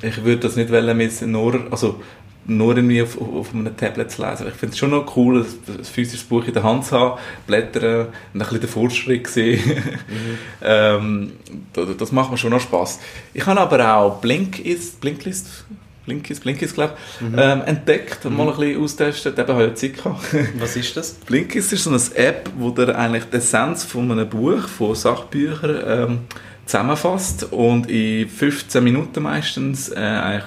ich 0.00 0.22
würde 0.22 0.42
das 0.42 0.54
nicht 0.54 0.70
wollen 0.70 0.96
mit 0.96 1.20
nur, 1.22 1.66
also 1.72 2.00
nur 2.46 2.76
irgendwie 2.76 3.02
auf, 3.02 3.20
auf 3.20 3.52
einem 3.52 3.76
Tablet 3.76 4.12
zu 4.12 4.24
lesen. 4.24 4.46
Ich 4.46 4.54
finde 4.54 4.72
es 4.72 4.78
schon 4.78 4.90
noch 4.90 5.16
cool, 5.16 5.44
ein, 5.44 5.84
physisches 5.84 6.24
Buch 6.24 6.44
in 6.44 6.54
der 6.54 6.62
Hand 6.62 6.84
zu 6.84 6.96
haben, 6.96 7.20
blättern 7.48 8.06
und 8.06 8.12
ein 8.34 8.38
bisschen 8.38 8.60
den 8.60 8.68
Fortschritt 8.68 9.26
sehen. 9.26 9.60
Mhm. 9.66 10.38
ähm, 10.62 11.32
das, 11.72 11.96
das, 11.96 12.12
macht 12.12 12.30
mir 12.30 12.38
schon 12.38 12.50
noch 12.50 12.60
Spaß. 12.60 13.00
Ich 13.34 13.44
habe 13.46 13.60
aber 13.60 13.96
auch 13.96 14.20
Blinkist, 14.20 15.00
Blinklist, 15.00 15.64
Blinkist, 16.06 16.42
Blinkist, 16.42 16.74
glaube 16.74 16.94
ich, 17.20 17.26
mhm. 17.26 17.38
ähm, 17.38 17.62
entdeckt 17.66 18.24
und 18.24 18.32
mhm. 18.32 18.38
mal 18.38 18.48
ein 18.50 18.56
bisschen 18.58 18.82
austestet. 18.82 19.38
Eben 19.38 19.52
habe 19.52 19.66
ich 19.66 19.74
Zeit 19.74 19.96
gehabt. 19.96 20.24
Was 20.58 20.76
ist 20.76 20.96
das? 20.96 21.12
Blinkist 21.12 21.72
ist 21.72 21.84
so 21.84 21.90
eine 21.90 22.00
App, 22.14 22.48
wo 22.56 22.70
der 22.70 22.96
eigentlich 22.96 23.24
die 23.24 23.36
Essenz 23.36 23.84
von 23.84 24.10
einem 24.10 24.28
Buch, 24.28 24.62
von 24.68 24.94
Sachbüchern 24.94 25.82
ähm, 25.86 26.18
zusammenfasst 26.64 27.52
und 27.52 27.90
in 27.90 28.28
15 28.28 28.82
Minuten 28.82 29.22
meistens 29.22 29.90
äh, 29.90 29.96
eigentlich 29.96 30.44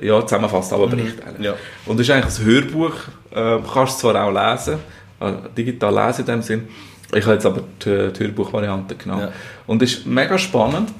ja, 0.00 0.24
zusammenfasst, 0.26 0.72
aber 0.72 0.86
Bericht 0.86 1.16
mhm. 1.38 1.44
Ja. 1.44 1.54
Und 1.86 1.98
das 1.98 2.06
ist 2.06 2.12
eigentlich 2.12 2.38
ein 2.38 2.44
Hörbuch, 2.44 2.94
äh, 3.30 3.58
kannst 3.72 3.96
du 3.96 4.08
zwar 4.08 4.24
auch 4.24 4.30
lesen, 4.30 4.78
äh, 5.20 5.32
digital 5.56 6.06
lesen 6.06 6.20
in 6.20 6.26
dem 6.26 6.42
Sinn, 6.42 6.68
ich 7.14 7.24
habe 7.24 7.34
jetzt 7.34 7.46
aber 7.46 7.62
die, 7.84 8.12
die 8.12 8.24
Hörbuchvariante 8.24 8.94
genommen. 8.94 9.22
Ja. 9.22 9.32
Und 9.66 9.82
es 9.82 9.94
ist 9.94 10.06
mega 10.06 10.36
spannend, 10.36 10.90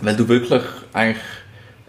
weil 0.00 0.16
du 0.16 0.28
wirklich 0.28 0.62
eigentlich 0.92 1.22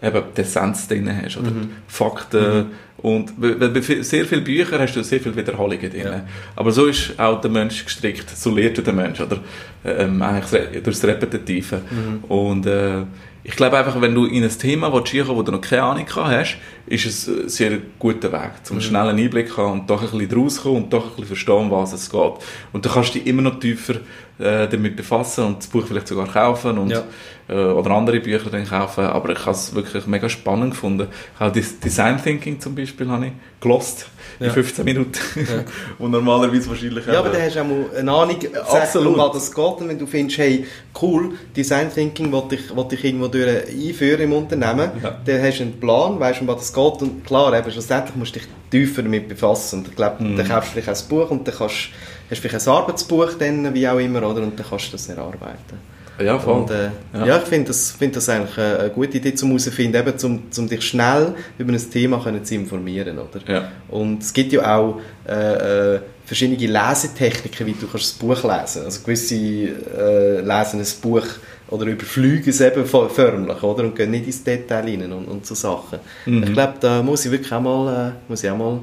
eben 0.02 0.22
die 0.36 0.40
Essenz 0.40 0.88
drin 0.88 1.10
hast, 1.22 1.36
oder 1.36 1.50
mhm. 1.50 1.70
Fakten. 1.86 2.56
Mhm. 2.56 2.66
Und 2.98 3.40
bei 3.40 3.80
sehr 3.80 4.24
vielen 4.24 4.42
Büchern 4.42 4.80
hast 4.80 4.96
du 4.96 5.04
sehr 5.04 5.20
viele 5.20 5.36
Wiederholungen 5.36 5.90
drin. 5.90 6.02
Ja. 6.04 6.24
Aber 6.56 6.72
so 6.72 6.86
ist 6.86 7.18
auch 7.18 7.40
der 7.40 7.50
Mensch 7.50 7.84
gestrickt, 7.84 8.28
so 8.30 8.52
lehrt 8.52 8.84
der 8.84 8.92
Mensch, 8.92 9.20
oder? 9.20 9.38
Ähm, 9.84 10.20
eigentlich 10.20 10.82
durch 10.82 10.98
das 10.98 11.04
Repetitive. 11.04 11.80
Mhm. 11.90 12.24
Und 12.24 12.66
äh, 12.66 13.04
ich 13.48 13.56
glaube 13.56 13.78
einfach, 13.78 13.98
wenn 14.02 14.14
du 14.14 14.26
in 14.26 14.44
ein 14.44 14.58
Thema 14.58 14.92
willst, 14.92 15.14
wo 15.26 15.42
du 15.42 15.52
noch 15.52 15.62
keine 15.62 15.82
Ahnung 15.82 16.06
hast, 16.14 16.58
ist 16.84 17.06
es 17.06 17.26
ein 17.26 17.48
sehr 17.48 17.78
guter 17.98 18.30
Weg, 18.30 18.50
um 18.68 18.72
einen 18.72 18.76
mhm. 18.76 18.80
schnellen 18.82 19.18
Einblick 19.18 19.48
zu 19.48 19.56
haben 19.56 19.80
und 19.80 19.90
doch 19.90 20.02
ein 20.02 20.18
bisschen 20.18 20.38
rauskommen 20.38 20.84
und 20.84 20.92
doch 20.92 21.04
ein 21.04 21.10
bisschen 21.12 21.26
verstehen, 21.28 21.70
was 21.70 21.94
es 21.94 22.10
geht. 22.10 22.32
Und 22.74 22.84
dann 22.84 22.92
kannst 22.92 23.14
du 23.14 23.18
dich 23.18 23.26
immer 23.26 23.40
noch 23.40 23.58
tiefer 23.58 23.94
äh, 24.38 24.68
damit 24.68 24.96
befassen 24.96 25.44
und 25.44 25.58
das 25.58 25.66
Buch 25.66 25.86
vielleicht 25.86 26.08
sogar 26.08 26.28
kaufen 26.28 26.76
und, 26.76 26.90
ja. 26.90 27.04
äh, 27.48 27.54
oder 27.54 27.90
andere 27.92 28.20
Bücher 28.20 28.50
dann 28.50 28.66
kaufen. 28.66 29.04
Aber 29.04 29.30
ich 29.30 29.40
habe 29.40 29.52
es 29.52 29.74
wirklich 29.74 30.06
mega 30.06 30.28
spannend 30.28 30.72
gefunden. 30.72 31.08
Auch 31.38 31.50
das 31.50 31.80
Design 31.80 32.22
Thinking 32.22 32.60
zum 32.60 32.74
Beispiel 32.74 33.08
habe 33.08 33.26
ich 33.26 33.32
gelost 33.60 34.08
in 34.38 34.46
ja. 34.46 34.52
15 34.52 34.84
Minuten. 34.84 35.18
Ja. 35.36 35.64
und 35.98 36.10
normalerweise 36.12 36.68
wahrscheinlich 36.68 37.04
Ja, 37.06 37.18
aber 37.18 37.30
dann 37.30 37.42
hast 37.42 37.56
du 37.56 37.60
auch 37.60 37.66
mal 37.66 37.86
eine 37.96 38.12
Ahnung, 38.12 38.36
Absolut. 38.70 39.14
um 39.14 39.18
was 39.18 39.32
das 39.32 39.54
geht. 39.54 39.64
Und 39.64 39.88
wenn 39.88 39.98
du 39.98 40.06
findest, 40.06 40.38
hey, 40.38 40.66
cool, 41.02 41.32
Design 41.56 41.92
Thinking 41.92 42.30
wollte 42.30 42.54
ich, 42.54 42.74
wollte 42.74 42.94
ich 42.94 43.04
irgendwo 43.04 43.26
durch 43.26 43.37
einführen 43.46 44.20
im 44.20 44.32
Unternehmen, 44.32 44.90
ja. 45.02 45.16
dann 45.24 45.42
hast 45.42 45.58
du 45.58 45.62
einen 45.64 45.80
Plan, 45.80 46.18
weißt 46.18 46.40
du, 46.40 46.44
um 46.44 46.48
was 46.48 46.56
das 46.58 46.72
geht. 46.72 47.02
Und 47.02 47.24
klar, 47.24 47.56
eben, 47.58 47.70
schlussendlich 47.70 48.16
musst 48.16 48.36
du 48.36 48.40
dich 48.40 48.48
tiefer 48.70 49.02
damit 49.02 49.28
befassen. 49.28 49.80
Und 49.80 49.88
ich 49.88 49.96
glaube, 49.96 50.22
mhm. 50.22 50.36
dann 50.36 50.48
kaufst 50.48 50.70
du 50.76 50.80
vielleicht 50.80 51.02
ein 51.02 51.08
Buch 51.08 51.30
und 51.30 51.46
dann 51.46 51.54
kannst, 51.54 51.90
hast 52.30 52.44
du 52.44 52.48
vielleicht 52.48 52.66
ein 52.66 52.72
Arbeitsbuch, 52.74 53.34
dann, 53.38 53.74
wie 53.74 53.88
auch 53.88 53.98
immer, 53.98 54.18
oder? 54.28 54.42
Und 54.42 54.58
dann 54.58 54.66
kannst 54.68 54.88
du 54.88 54.92
das 54.92 55.08
erarbeiten. 55.08 55.98
Ja, 56.20 56.38
voll. 56.38 56.62
Und, 56.62 56.70
äh, 56.70 56.90
ja. 57.14 57.26
ja. 57.26 57.38
ich 57.38 57.44
finde 57.44 57.68
das, 57.68 57.92
find 57.92 58.16
das 58.16 58.28
eigentlich 58.28 58.58
eine 58.58 58.90
gute 58.90 59.18
Idee, 59.18 59.34
um 59.42 59.48
herauszufinden, 59.48 60.00
eben, 60.00 60.24
um, 60.24 60.42
um 60.56 60.68
dich 60.68 60.82
schnell 60.82 61.34
über 61.58 61.72
ein 61.72 61.90
Thema 61.90 62.22
können 62.22 62.44
zu 62.44 62.54
informieren. 62.54 63.18
Oder? 63.18 63.40
Ja. 63.46 63.68
Und 63.88 64.22
es 64.22 64.32
gibt 64.32 64.52
ja 64.52 64.76
auch 64.76 65.00
äh, 65.28 65.94
äh, 65.94 66.00
verschiedene 66.24 66.72
Lesetechniken, 66.72 67.66
wie 67.66 67.72
du 67.72 67.86
kannst 67.86 67.94
das 67.94 68.12
Buch 68.12 68.36
lesen 68.36 68.44
kannst. 68.44 68.78
Also 68.78 69.00
gewisse 69.02 69.34
äh, 69.36 70.40
lesen 70.40 70.80
ein 70.80 70.86
Buch 71.00 71.26
oder 71.68 71.86
überfliegen 71.86 72.48
es 72.48 72.60
eben 72.60 72.84
förmlich 72.84 73.62
oder? 73.62 73.84
und 73.84 73.94
gehen 73.94 74.10
nicht 74.10 74.26
ins 74.26 74.42
Detail 74.42 74.84
rein 74.84 75.12
und, 75.12 75.26
und 75.26 75.46
so 75.46 75.54
Sachen. 75.54 75.98
Mhm. 76.26 76.42
Ich 76.44 76.52
glaube, 76.52 76.74
da 76.80 77.02
muss 77.02 77.24
ich 77.24 77.30
wirklich 77.30 77.52
auch 77.52 77.60
mal, 77.60 78.08
äh, 78.08 78.12
muss 78.28 78.42
ich 78.42 78.50
auch 78.50 78.56
mal 78.56 78.80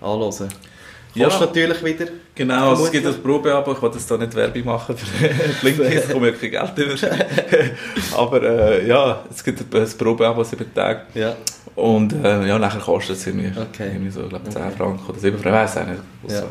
anhören. 0.00 0.48
Ja, 1.14 1.28
natürlich 1.28 1.82
wieder. 1.82 2.06
Genau, 2.34 2.70
also 2.70 2.84
es 2.84 2.92
gibt 2.92 3.06
das 3.06 3.16
Probeabo, 3.16 3.72
ich 3.72 3.80
wollte 3.80 3.96
jetzt 3.96 4.10
da 4.10 4.18
nicht 4.18 4.34
Werbung 4.34 4.64
machen 4.66 4.94
für 4.96 5.28
Blinkist, 5.62 6.10
komme 6.10 6.28
ja 6.28 6.34
kein 6.34 6.50
Geld 6.50 6.78
über. 6.78 7.16
Aber 8.18 8.42
äh, 8.42 8.86
ja, 8.86 9.24
es 9.30 9.42
gibt 9.42 9.74
ein 9.74 9.88
Probeabo, 9.96 10.44
sieben 10.44 10.72
Tage. 10.74 11.02
Ja. 11.14 11.34
Und 11.74 12.12
äh, 12.12 12.46
ja, 12.46 12.58
nachher 12.58 12.80
kostet 12.80 13.16
es 13.16 13.26
irgendwie, 13.26 13.50
okay. 13.58 13.88
irgendwie 13.92 14.10
so, 14.10 14.22
glaube 14.28 14.48
10 14.48 14.62
okay. 14.62 14.72
Franken 14.76 15.06
oder 15.08 15.18
7 15.18 15.38
Franken, 15.38 15.58
ich 15.58 15.76
weiß 15.76 15.86
nicht. 15.86 16.02
Ja. 16.28 16.44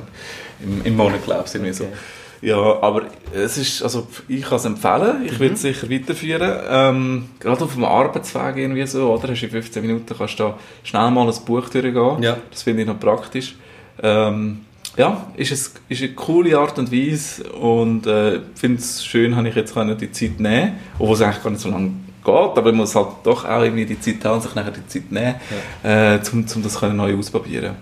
Im, 0.63 0.85
Im 0.85 0.95
Monat, 0.95 1.23
glaube 1.23 1.43
ich, 1.45 1.53
irgendwie 1.53 1.71
okay. 1.71 1.91
so. 1.91 2.24
Ja, 2.45 2.79
aber 2.83 3.07
es 3.33 3.57
ist, 3.57 3.81
also 3.81 4.07
ich 4.27 4.43
kann 4.43 4.57
es 4.57 4.65
empfehlen, 4.65 5.25
ich 5.25 5.31
mhm. 5.31 5.39
will 5.39 5.51
es 5.53 5.63
sicher 5.63 5.89
weiterführen. 5.89 6.59
Ähm, 6.69 7.29
gerade 7.39 7.63
auf 7.63 7.73
dem 7.73 7.83
Arbeitsweg 7.83 8.57
irgendwie 8.57 8.85
so, 8.85 9.11
oder? 9.11 9.29
Hast 9.29 9.41
du 9.41 9.45
in 9.47 9.51
15 9.51 9.81
Minuten 9.81 10.15
kannst 10.15 10.39
du 10.39 10.43
da 10.43 10.57
schnell 10.83 11.09
mal 11.09 11.27
ein 11.27 11.33
Buch 11.43 11.67
durchgehen. 11.69 12.21
Ja. 12.21 12.37
Das 12.51 12.61
finde 12.61 12.83
ich 12.83 12.87
noch 12.87 12.99
praktisch. 12.99 13.55
Ähm, 14.03 14.61
ja, 14.95 15.25
ist, 15.35 15.51
es, 15.53 15.73
ist 15.89 16.03
eine 16.03 16.13
coole 16.13 16.55
Art 16.59 16.77
und 16.77 16.91
Weise 16.91 17.49
und 17.51 18.05
äh, 18.05 18.41
finde 18.53 18.77
es 18.77 19.03
schön, 19.03 19.35
habe 19.35 19.49
ich 19.49 19.55
jetzt 19.55 19.75
die 19.75 20.11
Zeit 20.11 20.39
nehmen, 20.39 20.73
obwohl 20.99 21.15
es 21.15 21.21
eigentlich 21.21 21.43
gar 21.43 21.49
nicht 21.49 21.61
so 21.61 21.69
lange 21.69 21.93
geht, 22.23 22.27
aber 22.27 22.61
man 22.61 22.75
muss 22.75 22.95
halt 22.95 23.07
doch 23.23 23.43
auch 23.43 23.63
irgendwie 23.63 23.85
die 23.85 23.99
Zeit 23.99 24.23
haben, 24.23 24.39
sich 24.39 24.53
nachher 24.53 24.71
die 24.71 24.85
Zeit 24.87 25.11
nehmen, 25.11 25.35
ja. 25.83 26.13
äh, 26.13 26.21
um, 26.31 26.45
um 26.55 26.63
das 26.63 26.79
können 26.79 26.97
neu 26.97 27.17
ausprobieren. 27.17 27.75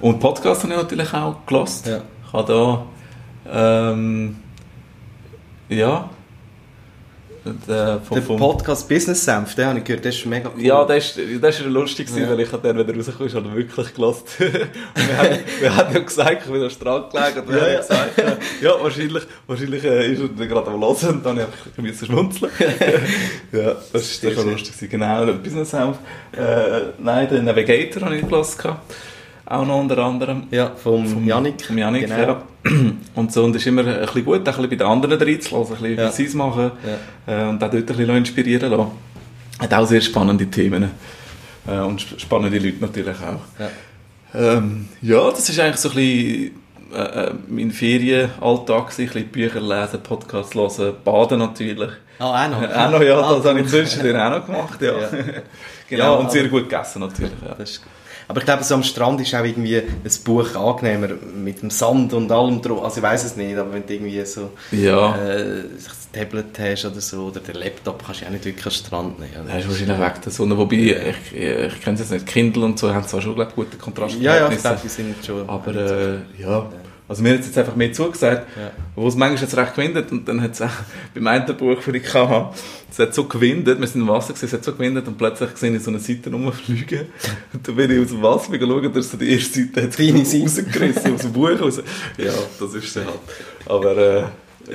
Und 0.00 0.18
Podcast 0.18 0.64
habe 0.64 0.72
ich 0.72 0.78
natürlich 0.78 1.14
auch 1.14 1.36
gelost. 1.46 1.86
Ja. 1.86 2.02
Ich 2.26 2.32
habe 2.32 2.52
da 2.52 2.86
ähm, 3.50 4.36
ja 5.68 6.10
der, 7.66 8.00
vom, 8.00 8.16
der 8.16 8.36
Podcast 8.36 8.88
Business 8.88 9.24
Senf, 9.24 9.54
den 9.54 9.66
habe 9.66 9.78
ich 9.78 9.84
gehört, 9.84 10.04
der 10.04 10.12
ist 10.12 10.26
mega 10.26 10.50
cool. 10.54 10.62
Ja, 10.62 10.84
der 10.84 10.96
ist, 10.96 11.16
der 11.16 11.48
ist 11.48 11.64
lustig, 11.64 12.08
ja. 12.14 12.28
weil 12.28 12.40
ich 12.40 12.48
dann, 12.48 12.62
wenn 12.62 12.88
er 12.88 12.96
rausgekommen 12.96 13.26
ist, 13.26 13.34
habe 13.34 13.54
wirklich 13.54 13.94
gelassen. 13.94 14.24
wir, 14.38 15.18
haben, 15.18 15.38
wir 15.60 15.76
haben 15.76 15.94
ja 15.94 16.00
gesagt, 16.00 16.42
ich 16.44 16.52
bin 16.52 16.62
am 16.62 16.70
Strand 16.70 17.10
gelegen 17.10 17.40
und 17.40 17.48
wir 17.48 17.56
ja, 17.56 17.62
haben 17.62 17.72
ja. 17.72 17.78
gesagt, 17.78 18.42
ja, 18.60 18.72
wahrscheinlich, 18.80 19.22
wahrscheinlich 19.46 19.84
äh, 19.84 20.12
ist 20.12 20.20
er 20.20 20.46
gerade 20.46 20.70
am 20.70 20.80
Hören 20.80 21.08
und 21.08 21.26
dann 21.26 21.40
habe 21.40 21.52
ich 21.72 21.78
ein 21.78 21.84
bisschen 21.84 22.06
schmunzeln. 22.08 22.50
ja, 23.52 23.76
das 23.92 24.02
ist, 24.02 24.24
das 24.24 24.34
schon 24.34 24.50
lustig. 24.50 24.90
Genau, 24.90 25.24
der 25.24 25.32
Business 25.34 25.70
Senf. 25.70 25.98
Äh, 26.32 26.92
nein, 26.98 27.28
den 27.28 27.44
Navigator 27.44 28.02
habe 28.02 28.16
ich 28.16 28.26
gelassen. 28.26 28.76
Auch 29.50 29.64
noch 29.64 29.80
unter 29.80 29.96
anderem. 29.98 30.42
Ja, 30.50 30.72
vom, 30.76 31.06
vom 31.06 31.26
Janik. 31.26 31.64
Vom 31.64 31.78
Janik, 31.78 32.06
genau. 32.06 32.18
ja. 32.18 32.42
Und 33.14 33.32
so, 33.32 33.44
und 33.44 33.56
es 33.56 33.62
ist 33.62 33.68
immer 33.68 33.86
ein 33.86 34.00
bisschen 34.00 34.24
gut, 34.24 34.38
ein 34.38 34.44
bisschen 34.44 34.68
bei 34.68 34.76
den 34.76 34.86
anderen 34.86 35.18
reinzulassen, 35.18 35.76
ein 35.76 35.80
bisschen, 35.80 35.98
ja. 35.98 36.08
wie 36.08 36.12
sie 36.12 36.24
es 36.26 36.34
machen. 36.34 36.70
Ja. 37.26 37.46
Äh, 37.46 37.48
und 37.48 37.56
auch 37.64 37.70
dort 37.70 37.74
ein 37.74 37.86
bisschen 37.86 38.16
inspirieren 38.16 38.70
lassen. 38.70 38.90
Hat 39.58 39.72
auch 39.72 39.86
sehr 39.86 40.02
spannende 40.02 40.46
Themen. 40.46 40.90
Äh, 41.66 41.78
und 41.78 42.00
spannende 42.18 42.58
Leute 42.58 42.76
natürlich 42.80 43.16
auch. 43.16 43.40
Ja, 43.58 43.70
ähm, 44.34 44.88
ja 45.00 45.30
das 45.30 45.48
ist 45.48 45.58
eigentlich 45.58 45.76
so 45.76 45.88
ein 45.90 45.94
bisschen 45.94 46.60
äh, 46.94 47.26
äh 47.26 47.34
mein 47.48 47.70
Ferienalltag, 47.70 48.90
ein 48.98 49.06
bisschen 49.06 49.28
Bücher 49.28 49.60
lesen, 49.60 50.02
Podcasts 50.02 50.54
hören, 50.54 50.94
baden 51.02 51.38
natürlich. 51.38 51.90
Oh, 52.20 52.24
auch 52.24 52.48
noch? 52.48 52.62
auch 52.62 52.90
noch, 52.90 53.02
ja, 53.02 53.34
das 53.34 53.44
habe 53.46 53.60
ich 53.60 53.68
zwischendurch 53.68 54.16
auch 54.16 54.30
noch 54.30 54.46
gemacht, 54.46 54.82
ja. 54.82 54.92
ja. 54.92 55.08
genau, 55.88 56.04
ja, 56.04 56.10
und 56.12 56.30
sehr 56.30 56.48
gut 56.48 56.68
gegessen 56.68 57.00
natürlich. 57.00 57.32
Ja. 57.42 57.54
Das 57.56 57.70
ist 57.70 57.82
aber 58.28 58.40
ich 58.40 58.44
glaube, 58.44 58.62
so 58.62 58.74
am 58.74 58.82
Strand 58.82 59.20
ist 59.22 59.34
auch 59.34 59.42
irgendwie 59.42 59.78
ein 59.78 60.10
Buch 60.22 60.54
angenehmer 60.54 61.08
mit 61.34 61.62
dem 61.62 61.70
Sand 61.70 62.12
und 62.12 62.30
allem 62.30 62.60
drum. 62.60 62.80
Also 62.80 62.98
ich 62.98 63.02
weiß 63.02 63.24
es 63.24 63.36
nicht, 63.36 63.56
aber 63.56 63.72
wenn 63.72 63.86
du 63.86 63.94
irgendwie 63.94 64.22
so 64.26 64.50
ja. 64.70 65.16
äh, 65.16 65.64
das 65.74 66.10
Tablet 66.12 66.58
hast 66.58 66.84
oder 66.84 67.00
so 67.00 67.24
oder 67.24 67.40
den 67.40 67.54
Laptop, 67.54 68.04
kannst 68.04 68.20
du 68.20 68.26
auch 68.26 68.30
nicht 68.30 68.44
wirklich 68.44 68.66
am 68.66 68.72
Strand 68.72 69.18
nehmen. 69.18 69.46
Das 69.46 69.64
ist 69.64 69.70
wahrscheinlich 69.70 69.98
weg 69.98 70.22
der 70.22 70.32
Sonne. 70.32 70.58
Wobei, 70.58 70.76
ich, 70.76 71.34
ich 71.34 71.80
kenne 71.80 71.94
es 71.94 72.00
jetzt 72.00 72.12
nicht, 72.12 72.26
Kindle 72.26 72.66
und 72.66 72.78
so 72.78 72.92
haben 72.92 73.06
zwar 73.06 73.22
schon 73.22 73.34
glaub, 73.34 73.54
gute 73.54 73.78
Kontrast. 73.78 74.16
Ja, 74.20 74.36
ja, 74.36 74.50
ich 74.50 74.58
glaube, 74.58 74.80
die 74.84 74.88
sind 74.88 75.24
schon... 75.24 75.48
Aber 75.48 75.74
äh, 75.74 76.18
ja, 76.38 76.68
Also 77.08 77.22
mir 77.22 77.32
hat 77.32 77.40
es 77.40 77.46
jetzt 77.46 77.56
einfach 77.56 77.74
mehr 77.74 77.90
zugesagt, 77.90 78.46
ja. 78.54 78.70
wo 78.94 79.08
es 79.08 79.16
manchmal 79.16 79.42
jetzt 79.42 79.56
recht 79.56 79.74
gewindet 79.74 80.12
und 80.12 80.28
dann 80.28 80.42
hat 80.42 80.52
es 80.52 80.60
auch 80.60 80.68
beim 81.14 81.26
einen 81.26 81.56
Buch, 81.56 81.76
das 81.76 81.94
ich 81.94 82.14
hatte, 82.14 82.58
es 82.90 82.98
hat 82.98 83.14
so 83.14 83.24
gewindet, 83.24 83.80
wir 83.80 83.86
sind 83.86 84.02
im 84.02 84.08
Wasser 84.08 84.34
gewesen, 84.34 84.44
es 84.44 84.52
hat 84.52 84.62
so 84.62 84.72
gewindet 84.74 85.08
und 85.08 85.16
plötzlich 85.16 85.50
gesehen 85.50 85.74
ich 85.74 85.82
so 85.82 85.90
eine 85.90 86.00
Seite 86.00 86.30
rumfliegen 86.30 87.06
und 87.54 87.66
dann 87.66 87.76
bin 87.76 87.90
ich 87.90 88.02
aus 88.02 88.08
dem 88.08 88.22
Wasser 88.22 88.58
geschaut, 88.58 88.94
da 88.94 89.00
ist 89.00 89.10
so 89.10 89.16
die 89.16 89.32
erste 89.32 89.60
Seite 89.60 89.82
hat 89.84 89.98
rausgerissen 89.98 91.14
aus 91.14 91.22
dem 91.22 91.32
Buch 91.32 91.58
raus. 91.58 91.82
Ja, 92.18 92.32
das 92.60 92.74
ist 92.74 92.96
es 92.96 92.96
halt. 92.96 93.18
Aber 93.64 93.96
äh, 93.96 94.20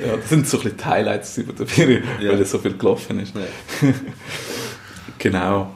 ja, 0.04 0.16
das 0.16 0.28
sind 0.28 0.48
so 0.48 0.56
ein 0.56 0.64
bisschen 0.64 0.78
die 0.78 0.84
Highlights 0.84 1.38
über 1.38 1.52
der 1.52 1.66
Ferien, 1.68 2.02
ja. 2.20 2.32
weil 2.32 2.40
es 2.40 2.50
so 2.50 2.58
viel 2.58 2.76
gelaufen 2.76 3.20
ist. 3.20 3.32
Ja. 3.36 3.88
genau. 5.18 5.72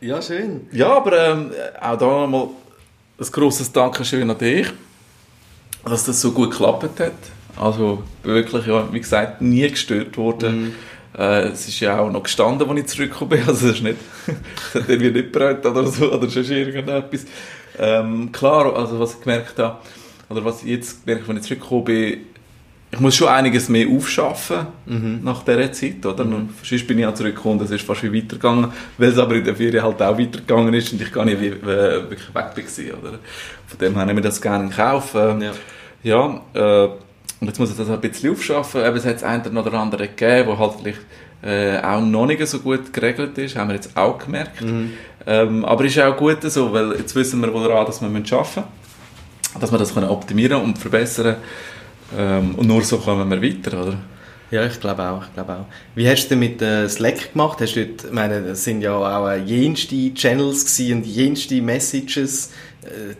Ja, 0.00 0.20
schön. 0.20 0.62
Ja, 0.72 0.96
aber 0.96 1.28
ähm, 1.28 1.50
auch 1.80 1.96
da 1.96 2.06
nochmal 2.06 2.48
ein 3.20 3.26
grosses 3.30 3.70
Dankeschön 3.70 4.28
an 4.28 4.38
dich 4.38 4.66
dass 5.84 6.04
das 6.04 6.20
so 6.20 6.32
gut 6.32 6.50
geklappt 6.50 7.00
hat. 7.00 7.12
Also 7.56 8.02
wirklich, 8.22 8.66
ja, 8.66 8.92
wie 8.92 9.00
gesagt, 9.00 9.40
nie 9.40 9.68
gestört 9.68 10.16
worden. 10.16 10.62
Mhm. 10.62 10.72
Äh, 11.16 11.48
es 11.48 11.68
ist 11.68 11.80
ja 11.80 11.98
auch 11.98 12.10
noch 12.10 12.24
gestanden, 12.24 12.68
als 12.68 12.80
ich 12.80 12.86
zurückgekommen 12.86 13.30
bin. 13.30 13.42
Also 13.46 13.68
es 13.68 13.76
ist 13.76 13.82
nicht, 13.82 13.98
es 14.26 14.74
hat 14.74 14.88
irgendwie 14.88 15.10
nicht 15.10 15.32
brennt 15.32 15.64
oder 15.64 15.86
so, 15.86 16.12
oder 16.12 16.28
schon 16.28 16.44
irgendetwas. 16.44 17.26
Ähm, 17.78 18.30
klar, 18.32 18.76
also 18.76 18.98
was 18.98 19.14
ich 19.14 19.20
gemerkt 19.20 19.58
habe, 19.58 19.78
oder 20.28 20.44
was 20.44 20.62
ich 20.62 20.70
jetzt 20.70 21.06
merke, 21.06 21.28
wenn 21.28 21.36
ich 21.36 21.42
zurückgekommen 21.42 21.84
bin, 21.84 22.20
ich 22.94 23.00
muss 23.00 23.16
schon 23.16 23.28
einiges 23.28 23.68
mehr 23.68 23.88
aufschaffen 23.88 24.66
mhm. 24.86 25.20
nach 25.24 25.42
dieser 25.42 25.72
Zeit, 25.72 26.06
oder? 26.06 26.24
Mhm. 26.24 26.50
Sonst 26.62 26.86
bin 26.86 26.98
ich 26.98 27.06
auch 27.06 27.14
zurückgekommen, 27.14 27.60
es 27.60 27.70
ist 27.72 27.84
fast 27.84 28.04
wie 28.04 28.12
weitergegangen, 28.12 28.72
weil 28.98 29.08
es 29.08 29.18
aber 29.18 29.34
in 29.34 29.44
der 29.44 29.56
Ferien 29.56 29.82
halt 29.82 30.00
auch 30.00 30.16
weitergegangen 30.16 30.72
ist 30.74 30.92
und 30.92 31.02
ich 31.02 31.12
gar 31.12 31.24
nicht 31.24 31.40
äh, 31.40 31.62
wirklich 31.62 32.34
weg 32.34 32.34
war, 32.34 32.98
oder? 33.02 33.18
Von 33.66 33.78
dem 33.80 33.94
her 33.96 34.06
nehme 34.06 34.20
ich 34.20 34.26
das 34.26 34.40
gerne 34.40 34.64
in 34.64 34.70
Kauf. 34.70 35.14
Äh, 35.14 35.44
ja. 35.44 35.52
Ja, 36.04 36.40
äh, 36.54 36.88
und 37.40 37.48
jetzt 37.48 37.58
muss 37.58 37.70
ich 37.70 37.76
das 37.76 37.90
ein 37.90 38.00
bisschen 38.00 38.32
aufschaffen. 38.32 38.84
Eben, 38.84 38.96
es 38.96 39.04
hat 39.04 39.16
das 39.16 39.24
eine 39.24 39.60
oder 39.60 39.74
andere 39.74 40.08
gegeben, 40.08 40.48
wo 40.48 40.58
halt 40.58 40.74
vielleicht 40.80 41.00
äh, 41.42 41.78
auch 41.82 42.00
noch 42.00 42.26
nicht 42.26 42.46
so 42.46 42.60
gut 42.60 42.92
geregelt 42.92 43.36
ist, 43.38 43.56
haben 43.56 43.68
wir 43.68 43.74
jetzt 43.74 43.96
auch 43.96 44.18
gemerkt. 44.18 44.62
Mhm. 44.62 44.92
Ähm, 45.26 45.64
aber 45.64 45.84
ist 45.84 45.98
auch 45.98 46.16
gut 46.16 46.42
so, 46.42 46.72
weil 46.72 46.92
jetzt 46.92 47.14
wissen 47.14 47.40
wir 47.40 47.52
woran, 47.52 47.86
dass 47.86 48.00
wir 48.00 48.08
arbeiten 48.08 48.22
müssen, 48.22 48.64
dass 49.60 49.72
wir 49.72 49.78
das 49.78 49.92
können 49.92 50.08
optimieren 50.08 50.62
und 50.62 50.78
verbessern 50.78 51.36
ähm, 52.16 52.54
und 52.54 52.66
nur 52.66 52.82
so 52.82 52.98
kommen 52.98 53.28
wir 53.30 53.42
weiter, 53.42 53.82
oder? 53.82 53.98
Ja, 54.50 54.64
ich 54.66 54.78
glaube 54.78 55.02
auch, 55.02 55.22
ich 55.26 55.34
glaube 55.34 55.52
auch. 55.52 55.66
Wie 55.94 56.08
hast 56.08 56.26
du 56.26 56.28
denn 56.30 56.38
mit 56.38 56.62
äh, 56.62 56.88
Slack 56.88 57.32
gemacht? 57.32 57.60
Hast 57.60 57.74
du 57.74 57.86
dort, 57.86 58.04
ich 58.04 58.12
meine, 58.12 58.42
das 58.42 58.62
sind 58.62 58.82
ja 58.82 58.94
auch 58.94 59.28
äh, 59.28 59.38
jenste 59.38 60.14
Channels 60.14 60.78
und 60.78 61.04
jenste 61.06 61.60
Messages 61.60 62.52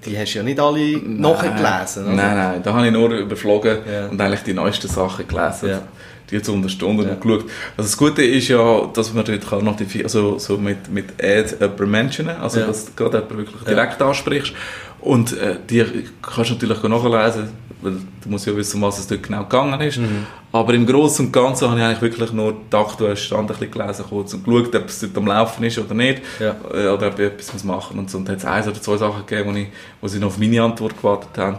die 0.05 0.19
hast 0.19 0.35
du 0.35 0.39
ja 0.39 0.45
nicht 0.45 0.61
alle 0.61 0.99
nachgelesen? 0.99 2.17
Nein, 2.17 2.37
nein, 2.37 2.63
da 2.63 2.75
habe 2.75 2.87
ich 2.87 2.93
nur 2.93 3.11
überflogen 3.11 3.79
ja. 3.91 4.07
und 4.07 4.21
eigentlich 4.21 4.43
die 4.43 4.55
neuesten 4.55 4.89
Sachen 4.89 5.27
gelesen. 5.27 5.69
Ja. 5.69 5.83
Die 6.31 6.41
zu 6.41 6.53
unterstunden 6.53 7.07
ja. 7.07 7.13
und 7.13 7.21
geschaut. 7.21 7.45
Also 7.77 7.89
das 7.89 7.97
Gute 7.97 8.23
ist 8.25 8.49
ja, 8.49 8.87
dass 8.93 9.13
man 9.13 9.25
dort 9.25 9.47
kann 9.49 9.65
notifizieren, 9.65 10.07
also 10.07 10.39
so 10.39 10.57
mit, 10.57 10.91
mit 10.91 11.23
Ad 11.23 11.55
jemanden 11.61 11.91
mentionen, 11.91 12.37
also 12.37 12.61
ja. 12.61 12.67
dass 12.67 12.87
du 12.87 12.93
gerade 12.97 13.19
jemanden 13.19 13.39
wirklich 13.39 13.63
direkt 13.63 14.01
ansprichst. 14.01 14.53
Und 15.01 15.37
äh, 15.37 15.57
die 15.69 15.85
kannst 16.23 16.51
du 16.51 16.55
natürlich 16.55 16.83
nachlesen, 16.83 17.49
weil 17.83 17.93
du 18.23 18.29
musst 18.31 18.47
ja 18.47 18.57
wissen, 18.57 18.81
was 18.81 18.99
es 18.99 19.07
dort 19.07 19.23
genau 19.23 19.43
gegangen 19.43 19.79
ist. 19.83 19.99
Mhm. 19.99 20.27
Aber 20.51 20.73
im 20.73 20.87
Großen 20.87 21.27
und 21.27 21.33
Ganzen 21.33 21.69
habe 21.69 21.79
ich 21.79 21.85
eigentlich 21.85 22.01
wirklich 22.01 22.33
nur 22.33 22.55
den 22.55 22.81
aktuellen 22.81 23.17
Stand 23.17 23.51
ein 23.51 23.59
bisschen 23.59 23.71
gelesen 23.71 24.05
kurz 24.09 24.33
und 24.33 24.45
geschaut, 24.45 24.75
ob 24.75 24.89
es 24.89 25.01
dort 25.01 25.19
am 25.19 25.27
Laufen 25.27 25.65
ist 25.65 25.79
oder 25.79 25.95
nicht. 25.95 26.23
Ja. 26.41 26.57
Äh, 26.73 26.89
oder 26.89 27.09
ob 27.09 27.19
ich 27.19 27.27
etwas 27.27 27.65
machen 27.65 27.97
muss. 27.97 28.05
Und 28.05 28.11
so. 28.11 28.19
Und 28.19 28.29
da 28.29 28.33
hat 28.33 28.39
es 28.39 28.45
eins 28.47 28.67
oder 28.67 28.81
zwei 28.81 28.97
Sachen 28.97 29.27
gegeben, 29.27 29.53
wo, 29.53 29.59
ich, 29.59 29.69
wo 30.01 30.09
sie 30.09 30.19
noch 30.19 30.29
auf 30.29 30.39
meine 30.39 30.63
Antwort 30.63 30.97
gewartet 30.97 31.37
haben. 31.37 31.59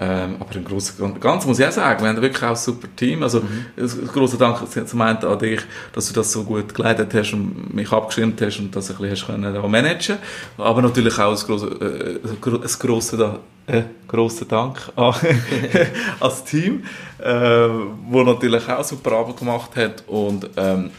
Ähm, 0.00 0.36
aber 0.38 0.54
im 0.54 0.64
Großen 0.64 1.04
und 1.04 1.20
Ganzen 1.20 1.48
muss 1.48 1.58
ich 1.58 1.66
auch 1.66 1.72
sagen, 1.72 2.02
wir 2.02 2.08
haben 2.08 2.22
wirklich 2.22 2.42
auch 2.42 2.50
ein 2.50 2.56
super 2.56 2.86
Team. 2.94 3.22
Also, 3.22 3.40
mhm. 3.40 3.64
ein 3.76 4.06
grosser 4.06 4.38
Dank 4.38 4.60
zum 4.88 5.00
einen 5.00 5.18
an 5.18 5.38
dich, 5.38 5.60
dass 5.92 6.08
du 6.08 6.14
das 6.14 6.30
so 6.30 6.44
gut 6.44 6.72
geleitet 6.72 7.12
hast 7.14 7.32
und 7.32 7.74
mich 7.74 7.90
abgestimmt 7.90 8.40
hast 8.40 8.60
und 8.60 8.74
das 8.74 8.90
ein 8.90 8.96
bisschen 8.96 9.10
hast 9.10 9.26
können 9.26 9.70
managen 9.70 10.18
Aber 10.56 10.82
natürlich 10.82 11.18
auch 11.18 11.30
ein 11.30 11.46
grosser, 11.46 11.82
äh, 11.82 12.20
ein 12.22 12.40
grosser, 12.78 13.40
äh, 13.66 13.82
grosser 14.06 14.44
Dank 14.44 14.78
an, 14.94 15.14
das 16.20 16.44
Team, 16.44 16.84
äh, 17.18 17.68
wo 18.08 18.22
natürlich 18.22 18.68
auch 18.68 18.84
super 18.84 19.12
Arbeit 19.12 19.36
gemacht 19.36 19.74
hat 19.74 20.04
und, 20.06 20.48
ähm, 20.56 20.90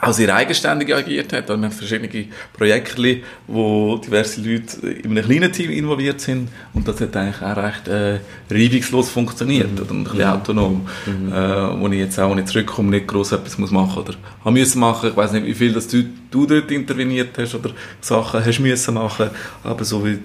auch 0.00 0.12
sehr 0.12 0.34
eigenständig 0.34 0.94
agiert 0.94 1.32
hat. 1.32 1.48
Wir 1.48 1.54
haben 1.54 1.70
verschiedene 1.70 2.26
Projekte, 2.52 3.18
wo 3.46 3.96
diverse 3.96 4.40
Leute 4.40 4.88
in 4.88 5.12
einem 5.12 5.24
kleinen 5.24 5.52
Team 5.52 5.70
involviert 5.70 6.20
sind 6.20 6.48
und 6.74 6.86
das 6.86 7.00
hat 7.00 7.16
eigentlich 7.16 7.42
auch 7.42 7.56
recht 7.56 7.88
äh, 7.88 8.18
reibungslos 8.50 9.10
funktioniert 9.10 9.72
mhm. 9.72 9.78
oder 9.80 9.92
ein 9.92 10.04
bisschen 10.04 10.18
mhm. 10.18 10.24
autonom, 10.24 10.88
mhm. 11.06 11.32
Äh, 11.32 11.80
wo 11.80 11.88
ich 11.88 11.98
jetzt 11.98 12.18
auch, 12.18 12.30
wenn 12.30 12.38
ich 12.38 12.46
zurückkomme, 12.46 12.90
nicht 12.90 13.06
gross 13.06 13.32
etwas 13.32 13.58
muss 13.58 13.70
machen 13.70 14.02
oder 14.02 14.14
haben 14.44 14.54
müssen 14.54 14.80
machen. 14.80 15.10
Ich 15.10 15.16
weiß 15.16 15.32
nicht, 15.32 15.46
wie 15.46 15.54
viel 15.54 15.72
dass 15.72 15.88
du, 15.88 16.04
du 16.30 16.46
dort 16.46 16.70
interveniert 16.70 17.36
hast 17.38 17.54
oder 17.54 17.70
Sachen 18.00 18.44
hast 18.44 18.60
müssen 18.60 18.94
machen, 18.94 19.30
aber 19.64 19.84
so 19.84 20.04
wie 20.04 20.18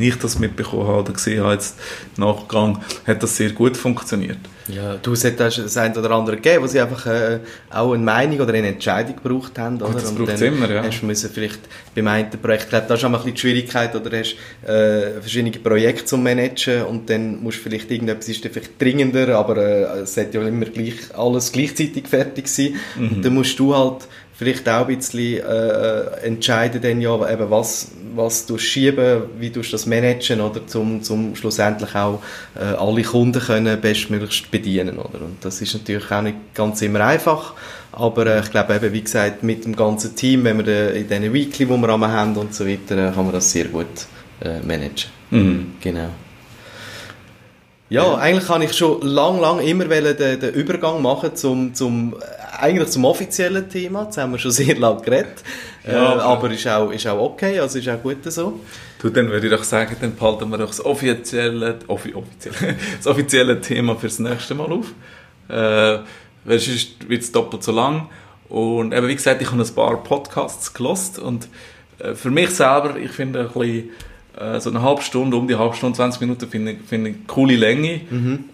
ich 0.00 0.18
das 0.18 0.38
mitbekommen 0.38 0.86
habe 0.86 1.00
oder 1.00 1.12
gesehen 1.12 1.42
habe 1.42 1.54
jetzt 1.54 1.78
im 2.16 2.24
Nachgang, 2.24 2.78
hat 3.06 3.22
das 3.22 3.36
sehr 3.36 3.50
gut 3.50 3.76
funktioniert. 3.76 4.38
Ja, 4.68 4.96
du 4.96 5.12
hast 5.12 5.24
das 5.24 5.76
ein 5.76 5.96
oder 5.96 6.10
andere 6.12 6.36
gegeben, 6.36 6.62
wo 6.62 6.66
sie 6.66 6.80
einfach 6.80 7.06
äh, 7.06 7.40
auch 7.70 7.92
eine 7.92 8.02
Meinung 8.02 8.40
oder 8.40 8.54
eine 8.54 8.68
Entscheidung 8.68 9.16
gebraucht 9.16 9.58
haben. 9.58 9.80
Oder? 9.80 9.94
das 9.94 10.14
braucht 10.14 10.40
immer, 10.40 10.70
ja. 10.70 10.82
Hast 10.82 11.00
du 11.00 11.06
müssen 11.06 11.30
vielleicht 11.30 11.60
beim 11.94 12.06
einen 12.06 12.30
Projekt, 12.30 12.68
glaube 12.68 12.86
da 12.88 12.94
ist 12.94 13.04
auch 13.04 13.08
ein 13.08 13.12
bisschen 13.12 13.34
die 13.34 13.40
Schwierigkeit, 13.40 13.94
oder 13.94 14.18
hast 14.18 14.36
äh, 14.66 15.20
verschiedene 15.20 15.50
Projekte 15.52 16.04
zu 16.04 16.16
managen 16.16 16.84
und 16.84 17.10
dann 17.10 17.42
musst 17.42 17.58
du 17.58 17.62
vielleicht 17.62 17.90
irgendetwas 17.90 18.28
ist 18.28 18.46
vielleicht 18.46 18.80
dringender, 18.80 19.36
aber 19.36 19.56
äh, 19.56 20.00
es 20.00 20.14
sollte 20.14 20.38
ja 20.38 20.46
immer 20.46 20.66
gleich, 20.66 20.94
alles 21.14 21.50
gleichzeitig 21.50 22.06
fertig 22.06 22.48
sein. 22.48 22.74
Mhm. 22.96 23.08
Und 23.08 23.24
dann 23.24 23.34
musst 23.34 23.58
du 23.58 23.74
halt 23.74 24.06
vielleicht 24.42 24.68
auch 24.68 24.88
ein 24.88 24.96
bisschen 24.96 25.40
äh, 25.40 26.00
entscheiden 26.24 26.80
dann 26.82 27.00
ja, 27.00 27.14
eben 27.30 27.50
was, 27.50 27.92
was 28.14 28.46
du 28.46 28.58
schieben, 28.58 29.22
wie 29.38 29.50
du 29.50 29.62
das 29.62 29.86
managen, 29.86 30.40
oder, 30.40 30.66
zum, 30.66 31.02
zum 31.02 31.36
schlussendlich 31.36 31.94
auch 31.94 32.20
äh, 32.54 32.64
alle 32.74 33.02
Kunden 33.02 33.40
können 33.40 33.80
bestmöglichst 33.80 34.50
bedienen, 34.50 34.98
oder? 34.98 35.20
Und 35.22 35.36
das 35.42 35.60
ist 35.60 35.74
natürlich 35.74 36.10
auch 36.10 36.22
nicht 36.22 36.36
ganz 36.54 36.82
immer 36.82 37.00
einfach, 37.00 37.54
aber 37.92 38.26
äh, 38.26 38.40
ich 38.40 38.50
glaube 38.50 38.74
eben, 38.74 38.92
wie 38.92 39.02
gesagt, 39.02 39.42
mit 39.42 39.64
dem 39.64 39.76
ganzen 39.76 40.16
Team, 40.16 40.44
wenn 40.44 40.58
wir 40.58 40.64
de, 40.64 41.00
in 41.00 41.08
diesen 41.08 41.32
Weekly, 41.32 41.66
die 41.66 41.70
wir 41.70 42.12
haben 42.12 42.36
und 42.36 42.54
so 42.54 42.66
weiter, 42.66 42.96
äh, 42.96 43.12
kann 43.12 43.24
man 43.24 43.32
das 43.32 43.52
sehr 43.52 43.66
gut 43.66 44.06
äh, 44.42 44.60
managen. 44.60 45.10
Mhm. 45.30 45.74
Genau. 45.80 46.08
Ja, 47.88 48.14
eigentlich 48.14 48.46
kann 48.46 48.62
ich 48.62 48.72
schon 48.72 49.02
lang, 49.02 49.38
lang 49.38 49.60
immer 49.60 49.84
den, 49.84 50.16
den 50.16 50.54
Übergang 50.54 51.02
machen 51.02 51.36
zum, 51.36 51.74
zum, 51.74 52.16
eigentlich 52.62 52.88
zum 52.90 53.04
offiziellen 53.04 53.68
Thema. 53.68 54.04
Jetzt 54.04 54.18
haben 54.18 54.32
wir 54.32 54.38
schon 54.38 54.52
sehr 54.52 54.76
lange 54.76 55.02
geredet. 55.02 55.42
Ja, 55.86 56.14
äh, 56.14 56.20
aber 56.20 56.50
ist 56.50 56.66
auch, 56.68 56.90
ist 56.90 57.06
auch 57.06 57.20
okay, 57.20 57.58
also 57.58 57.78
ist 57.78 57.88
auch 57.88 58.00
gut 58.00 58.18
so. 58.24 58.60
Du, 59.00 59.10
dann 59.10 59.28
würde 59.30 59.48
ich 59.48 59.52
doch 59.52 59.64
sagen, 59.64 59.96
dann 60.00 60.14
behalten 60.14 60.48
wir 60.48 60.58
doch 60.58 60.68
das 60.68 60.84
offizielle, 60.84 61.80
offi, 61.88 62.14
offizielle, 62.14 62.76
das 62.96 63.06
offizielle 63.06 63.60
Thema 63.60 63.96
fürs 63.96 64.20
nächste 64.20 64.54
Mal 64.54 64.70
auf. 64.70 64.86
Äh, 65.48 66.04
weil 66.44 66.58
sonst 66.58 67.08
wird 67.08 67.22
es 67.22 67.32
doppelt 67.32 67.64
so 67.64 67.72
lang. 67.72 68.08
Und 68.48 68.92
eben, 68.94 69.08
wie 69.08 69.16
gesagt, 69.16 69.42
ich 69.42 69.50
habe 69.50 69.60
ein 69.60 69.74
paar 69.74 70.02
Podcasts 70.02 70.72
gelost 70.72 71.18
und 71.18 71.48
äh, 71.98 72.14
für 72.14 72.30
mich 72.30 72.50
selber, 72.50 72.96
ich 72.96 73.10
finde 73.10 73.40
ein 73.40 73.48
bisschen 73.48 73.90
äh, 74.38 74.60
so 74.60 74.70
eine 74.70 74.82
halbe 74.82 75.02
Stunde, 75.02 75.36
um 75.36 75.48
die 75.48 75.56
halbe 75.56 75.74
Stunde, 75.74 75.96
20 75.96 76.20
Minuten 76.20 76.48
finde 76.48 76.72
ich, 76.72 76.78
find 76.86 77.08
ich 77.08 77.14
eine 77.14 77.24
coole 77.26 77.56
Länge. 77.56 78.02
Mhm. 78.10 78.44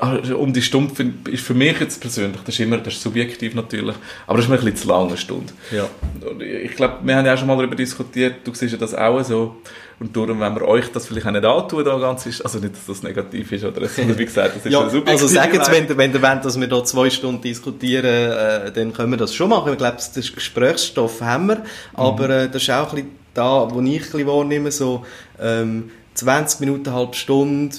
Also, 0.00 0.38
um 0.38 0.52
die 0.52 0.62
Stunde 0.62 0.94
find, 0.94 1.28
ist 1.28 1.44
für 1.44 1.54
mich 1.54 1.78
jetzt 1.80 2.00
persönlich, 2.00 2.40
das 2.44 2.54
ist 2.54 2.60
immer, 2.60 2.78
das 2.78 2.94
ist 2.94 3.02
subjektiv 3.02 3.54
natürlich, 3.54 3.94
aber 4.26 4.36
das 4.36 4.46
ist 4.46 4.50
mir 4.50 4.58
ein 4.58 4.64
bisschen 4.64 4.76
zu 4.76 4.88
lange 4.88 5.16
Stunde. 5.16 5.52
Ja. 5.70 5.88
Und 6.28 6.42
ich 6.42 6.74
glaube, 6.76 6.98
wir 7.02 7.16
haben 7.16 7.26
ja 7.26 7.34
auch 7.34 7.38
schon 7.38 7.46
mal 7.46 7.56
darüber 7.56 7.76
diskutiert, 7.76 8.36
du 8.44 8.54
siehst 8.54 8.72
ja 8.72 8.78
das 8.78 8.94
auch 8.94 9.22
so. 9.22 9.56
Und 10.00 10.16
darum, 10.16 10.38
wenn 10.38 10.54
wir 10.54 10.62
euch 10.62 10.92
das 10.92 11.06
vielleicht 11.06 11.26
auch 11.26 11.32
nicht 11.32 11.44
antun, 11.44 11.84
da 11.84 11.98
ganz 11.98 12.24
ist, 12.24 12.40
also 12.42 12.60
nicht, 12.60 12.74
dass 12.74 12.86
das 12.86 13.02
negativ 13.02 13.50
ist 13.50 13.64
oder 13.64 13.88
so, 13.88 14.02
wie 14.16 14.24
gesagt, 14.24 14.54
das 14.54 14.64
ist 14.64 14.72
ja, 14.72 14.82
subjektiv. 14.82 15.12
Also 15.12 15.26
sagen 15.26 15.60
Sie, 15.64 15.72
wenn, 15.72 15.98
wenn 15.98 16.12
ihr 16.12 16.22
wollt, 16.22 16.44
dass 16.44 16.60
wir 16.60 16.68
da 16.68 16.84
zwei 16.84 17.10
Stunden 17.10 17.42
diskutieren, 17.42 18.04
äh, 18.04 18.70
dann 18.70 18.92
können 18.92 19.10
wir 19.10 19.16
das 19.16 19.34
schon 19.34 19.50
machen. 19.50 19.72
Ich 19.72 19.78
glaube, 19.78 19.96
das 19.96 20.12
Gesprächsstoff 20.32 21.20
haben 21.20 21.48
wir, 21.48 21.64
aber 21.94 22.30
äh, 22.30 22.48
das 22.48 22.62
ist 22.62 22.70
auch 22.70 22.90
ein 22.90 22.94
bisschen 22.94 23.18
da, 23.34 23.68
wo 23.70 23.80
ich 23.80 23.86
ein 23.86 23.98
bisschen 24.00 24.26
wahrnehme, 24.26 24.70
so 24.70 25.04
ähm, 25.40 25.90
20 26.14 26.60
Minuten, 26.60 26.92
halbe 26.92 27.14
Stunde. 27.14 27.76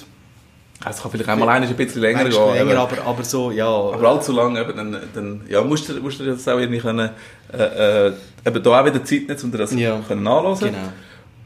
Es 0.87 1.01
kann 1.01 1.11
vielleicht 1.11 1.29
einmal 1.29 1.49
ein 1.49 1.75
bisschen 1.75 2.01
länger 2.01 2.29
gehen. 2.29 2.53
länger, 2.53 2.79
aber, 2.79 3.03
aber 3.05 3.23
so, 3.23 3.51
ja. 3.51 3.67
Aber 3.67 4.09
allzu 4.09 4.31
lang, 4.31 4.55
eben, 4.55 4.77
dann, 4.77 4.97
dann 5.13 5.41
ja, 5.49 5.61
musst, 5.61 5.89
du, 5.89 5.99
musst 5.99 6.19
du 6.21 6.25
das 6.25 6.47
auch 6.47 6.57
irgendwie 6.57 6.79
können, 6.79 7.09
äh, 7.51 8.07
äh, 8.07 8.13
eben 8.45 8.63
da 8.63 8.81
auch 8.81 8.85
wieder 8.85 9.03
Zeit 9.03 9.27
nehmen, 9.27 9.39
um 9.43 9.51
das 9.51 9.73
ja. 9.73 9.99
können 10.07 10.23
nachlesen. 10.23 10.69
Genau. 10.69 10.87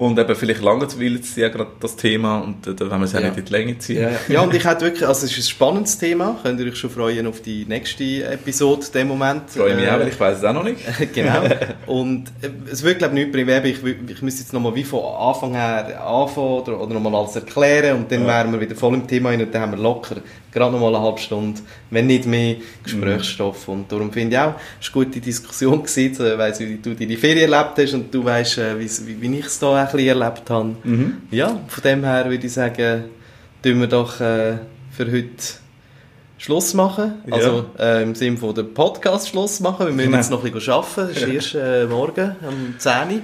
Und 0.04 0.20
eben 0.20 0.36
vielleicht 0.36 0.62
langweilt 0.62 1.24
es 1.24 1.36
ja 1.38 1.48
gerade 1.48 1.72
das 1.80 1.96
Thema 1.96 2.40
und 2.40 2.68
äh, 2.68 2.76
da 2.76 2.90
wollen 2.90 3.00
wir 3.00 3.06
es 3.06 3.14
ja, 3.14 3.22
ja, 3.22 3.30
nicht 3.30 3.38
in 3.38 3.46
die 3.46 3.52
Länge 3.54 3.78
ziehen. 3.78 4.02
Ja, 4.02 4.10
ja. 4.28 4.42
und 4.42 4.54
ich 4.54 4.66
hätte 4.66 4.82
wirklich, 4.82 5.08
also 5.08 5.26
es 5.26 5.32
ist 5.32 5.46
ein 5.46 5.50
spannendes 5.50 5.98
Thema, 5.98 6.38
könnt 6.44 6.60
ihr 6.60 6.68
euch 6.68 6.76
schon 6.76 6.90
freuen 6.90 7.26
auf 7.26 7.42
die 7.42 7.64
nächste 7.66 8.26
Episode 8.26 8.86
dem 8.94 9.08
Moment. 9.08 9.50
Freue 9.52 9.76
mich 9.76 9.86
äh, 9.86 9.92
auch, 9.92 10.00
weil 10.00 10.10
ich 10.10 10.20
weiß 10.20 10.40
es 10.40 10.44
auch 10.44 10.54
noch 10.54 10.66
nicht. 10.66 10.82
genau. 11.14 11.44
Und 11.86 12.28
äh, 12.42 12.50
es 12.70 12.84
wird 12.84 12.98
glaube 12.98 13.18
ich 13.18 13.24
nicht 13.24 13.32
primär, 13.34 13.64
ich, 13.64 13.78
ich 13.82 14.22
müsste 14.22 14.42
jetzt 14.42 14.52
nochmal 14.52 14.76
wie 14.76 14.84
von 14.84 15.06
Anfang 15.06 15.54
her 15.54 16.06
anfangen 16.06 16.48
oder, 16.48 16.82
oder 16.82 16.94
nochmal 16.96 17.16
alles 17.16 17.38
erklären 17.38 18.00
und 18.00 18.12
dann 18.12 18.24
ja. 18.24 18.28
wären 18.28 18.52
wir 18.52 18.60
wieder 18.60 18.76
voll 18.76 18.96
im 18.96 19.08
Thema 19.08 19.32
und 19.32 19.54
dann 19.54 19.62
haben 19.62 19.72
wir 19.72 19.80
locker 19.80 20.18
gerade 20.54 20.72
nochmal 20.72 20.96
eine 20.96 21.04
halbe 21.04 21.20
Stunde, 21.20 21.60
wenn 21.90 22.08
nicht 22.08 22.26
mehr, 22.26 22.58
Gesprächsstoff. 22.84 23.68
Mhm. 23.68 23.74
Und 23.74 23.92
darum 23.92 24.12
finde 24.12 24.36
ich 24.36 24.42
auch, 24.42 24.54
es 24.80 24.94
war 24.94 25.02
eine 25.02 25.06
gute 25.06 25.20
Diskussion 25.20 25.84
gewesen, 25.84 26.38
weil 26.38 26.60
wie 26.60 26.78
du 26.78 26.96
deine 26.96 27.18
Ferien 27.18 27.52
erlebt 27.52 27.78
hast 27.78 27.94
und 27.94 28.14
du 28.14 28.24
weißt, 28.24 28.58
äh, 28.60 28.80
wie, 28.80 29.22
wie 29.22 29.40
ich 29.40 29.46
es 29.46 29.64
ein 29.64 29.86
bisschen 29.86 30.08
erlebt 30.08 30.50
habe. 30.50 30.76
Mhm. 30.84 31.18
Ja, 31.32 31.60
von 31.68 31.84
dem 31.84 32.04
her 32.04 32.30
würde 32.30 32.46
ich 32.46 32.54
sagen, 32.54 33.06
tun 33.62 33.80
wir 33.80 33.88
doch 33.88 34.20
äh, 34.20 34.58
für 34.92 35.12
heute 35.12 35.30
Schluss 36.38 36.74
machen. 36.74 37.24
Ja. 37.28 37.36
Also 37.36 37.66
äh, 37.80 38.04
im 38.04 38.16
Sinne 38.16 38.38
von 38.38 38.54
dem 38.54 38.74
Podcast 38.74 39.30
Schluss 39.30 39.60
machen. 39.60 39.88
Wir 39.88 39.94
müssen 39.94 40.14
jetzt 40.14 40.30
noch 40.30 40.44
ein 40.44 40.52
bisschen 40.52 40.74
arbeiten. 40.74 41.12
Es 41.12 41.22
ist 41.22 41.28
erst 41.28 41.56
äh, 41.56 41.86
morgen 41.86 42.36
um 42.48 42.76
10 42.78 42.92
Uhr. 42.94 43.22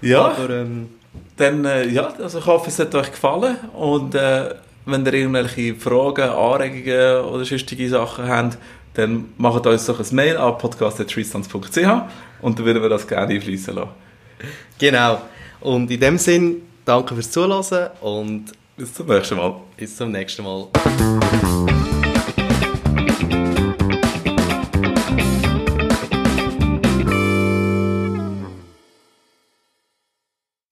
Ja. 0.00 0.28
Aber, 0.28 0.50
ähm, 0.50 0.88
dann, 1.36 1.64
äh, 1.64 1.88
ja, 1.88 2.12
also 2.22 2.38
ich 2.38 2.46
hoffe, 2.46 2.68
es 2.68 2.78
hat 2.78 2.94
euch 2.94 3.10
gefallen 3.10 3.56
und 3.72 4.14
äh, 4.14 4.54
wenn 4.86 5.06
ihr 5.06 5.14
irgendwelche 5.14 5.74
Fragen, 5.74 6.28
Anregungen 6.30 7.24
oder 7.24 7.44
sonstige 7.44 7.88
Sachen 7.88 8.28
habt, 8.28 8.58
dann 8.94 9.32
macht 9.36 9.66
uns 9.66 9.86
doch 9.86 9.98
ein 9.98 10.14
Mail 10.14 10.36
an 10.36 10.56
podcast.treestands.ch 10.58 11.76
und 12.42 12.58
dann 12.58 12.64
würden 12.64 12.82
wir 12.82 12.88
das 12.88 13.06
gerne 13.06 13.34
einfließen 13.34 13.74
lassen. 13.74 13.90
Genau. 14.78 15.20
Und 15.60 15.90
in 15.90 16.00
dem 16.00 16.18
Sinn, 16.18 16.62
danke 16.84 17.14
fürs 17.14 17.30
Zuhören 17.30 17.90
und 18.00 18.52
bis 18.76 18.92
zum 18.92 19.06
nächsten 19.06 19.36
Mal. 19.36 19.54
Bis 19.76 19.96
zum 19.96 20.10
nächsten 20.10 20.44
Mal. 20.44 20.68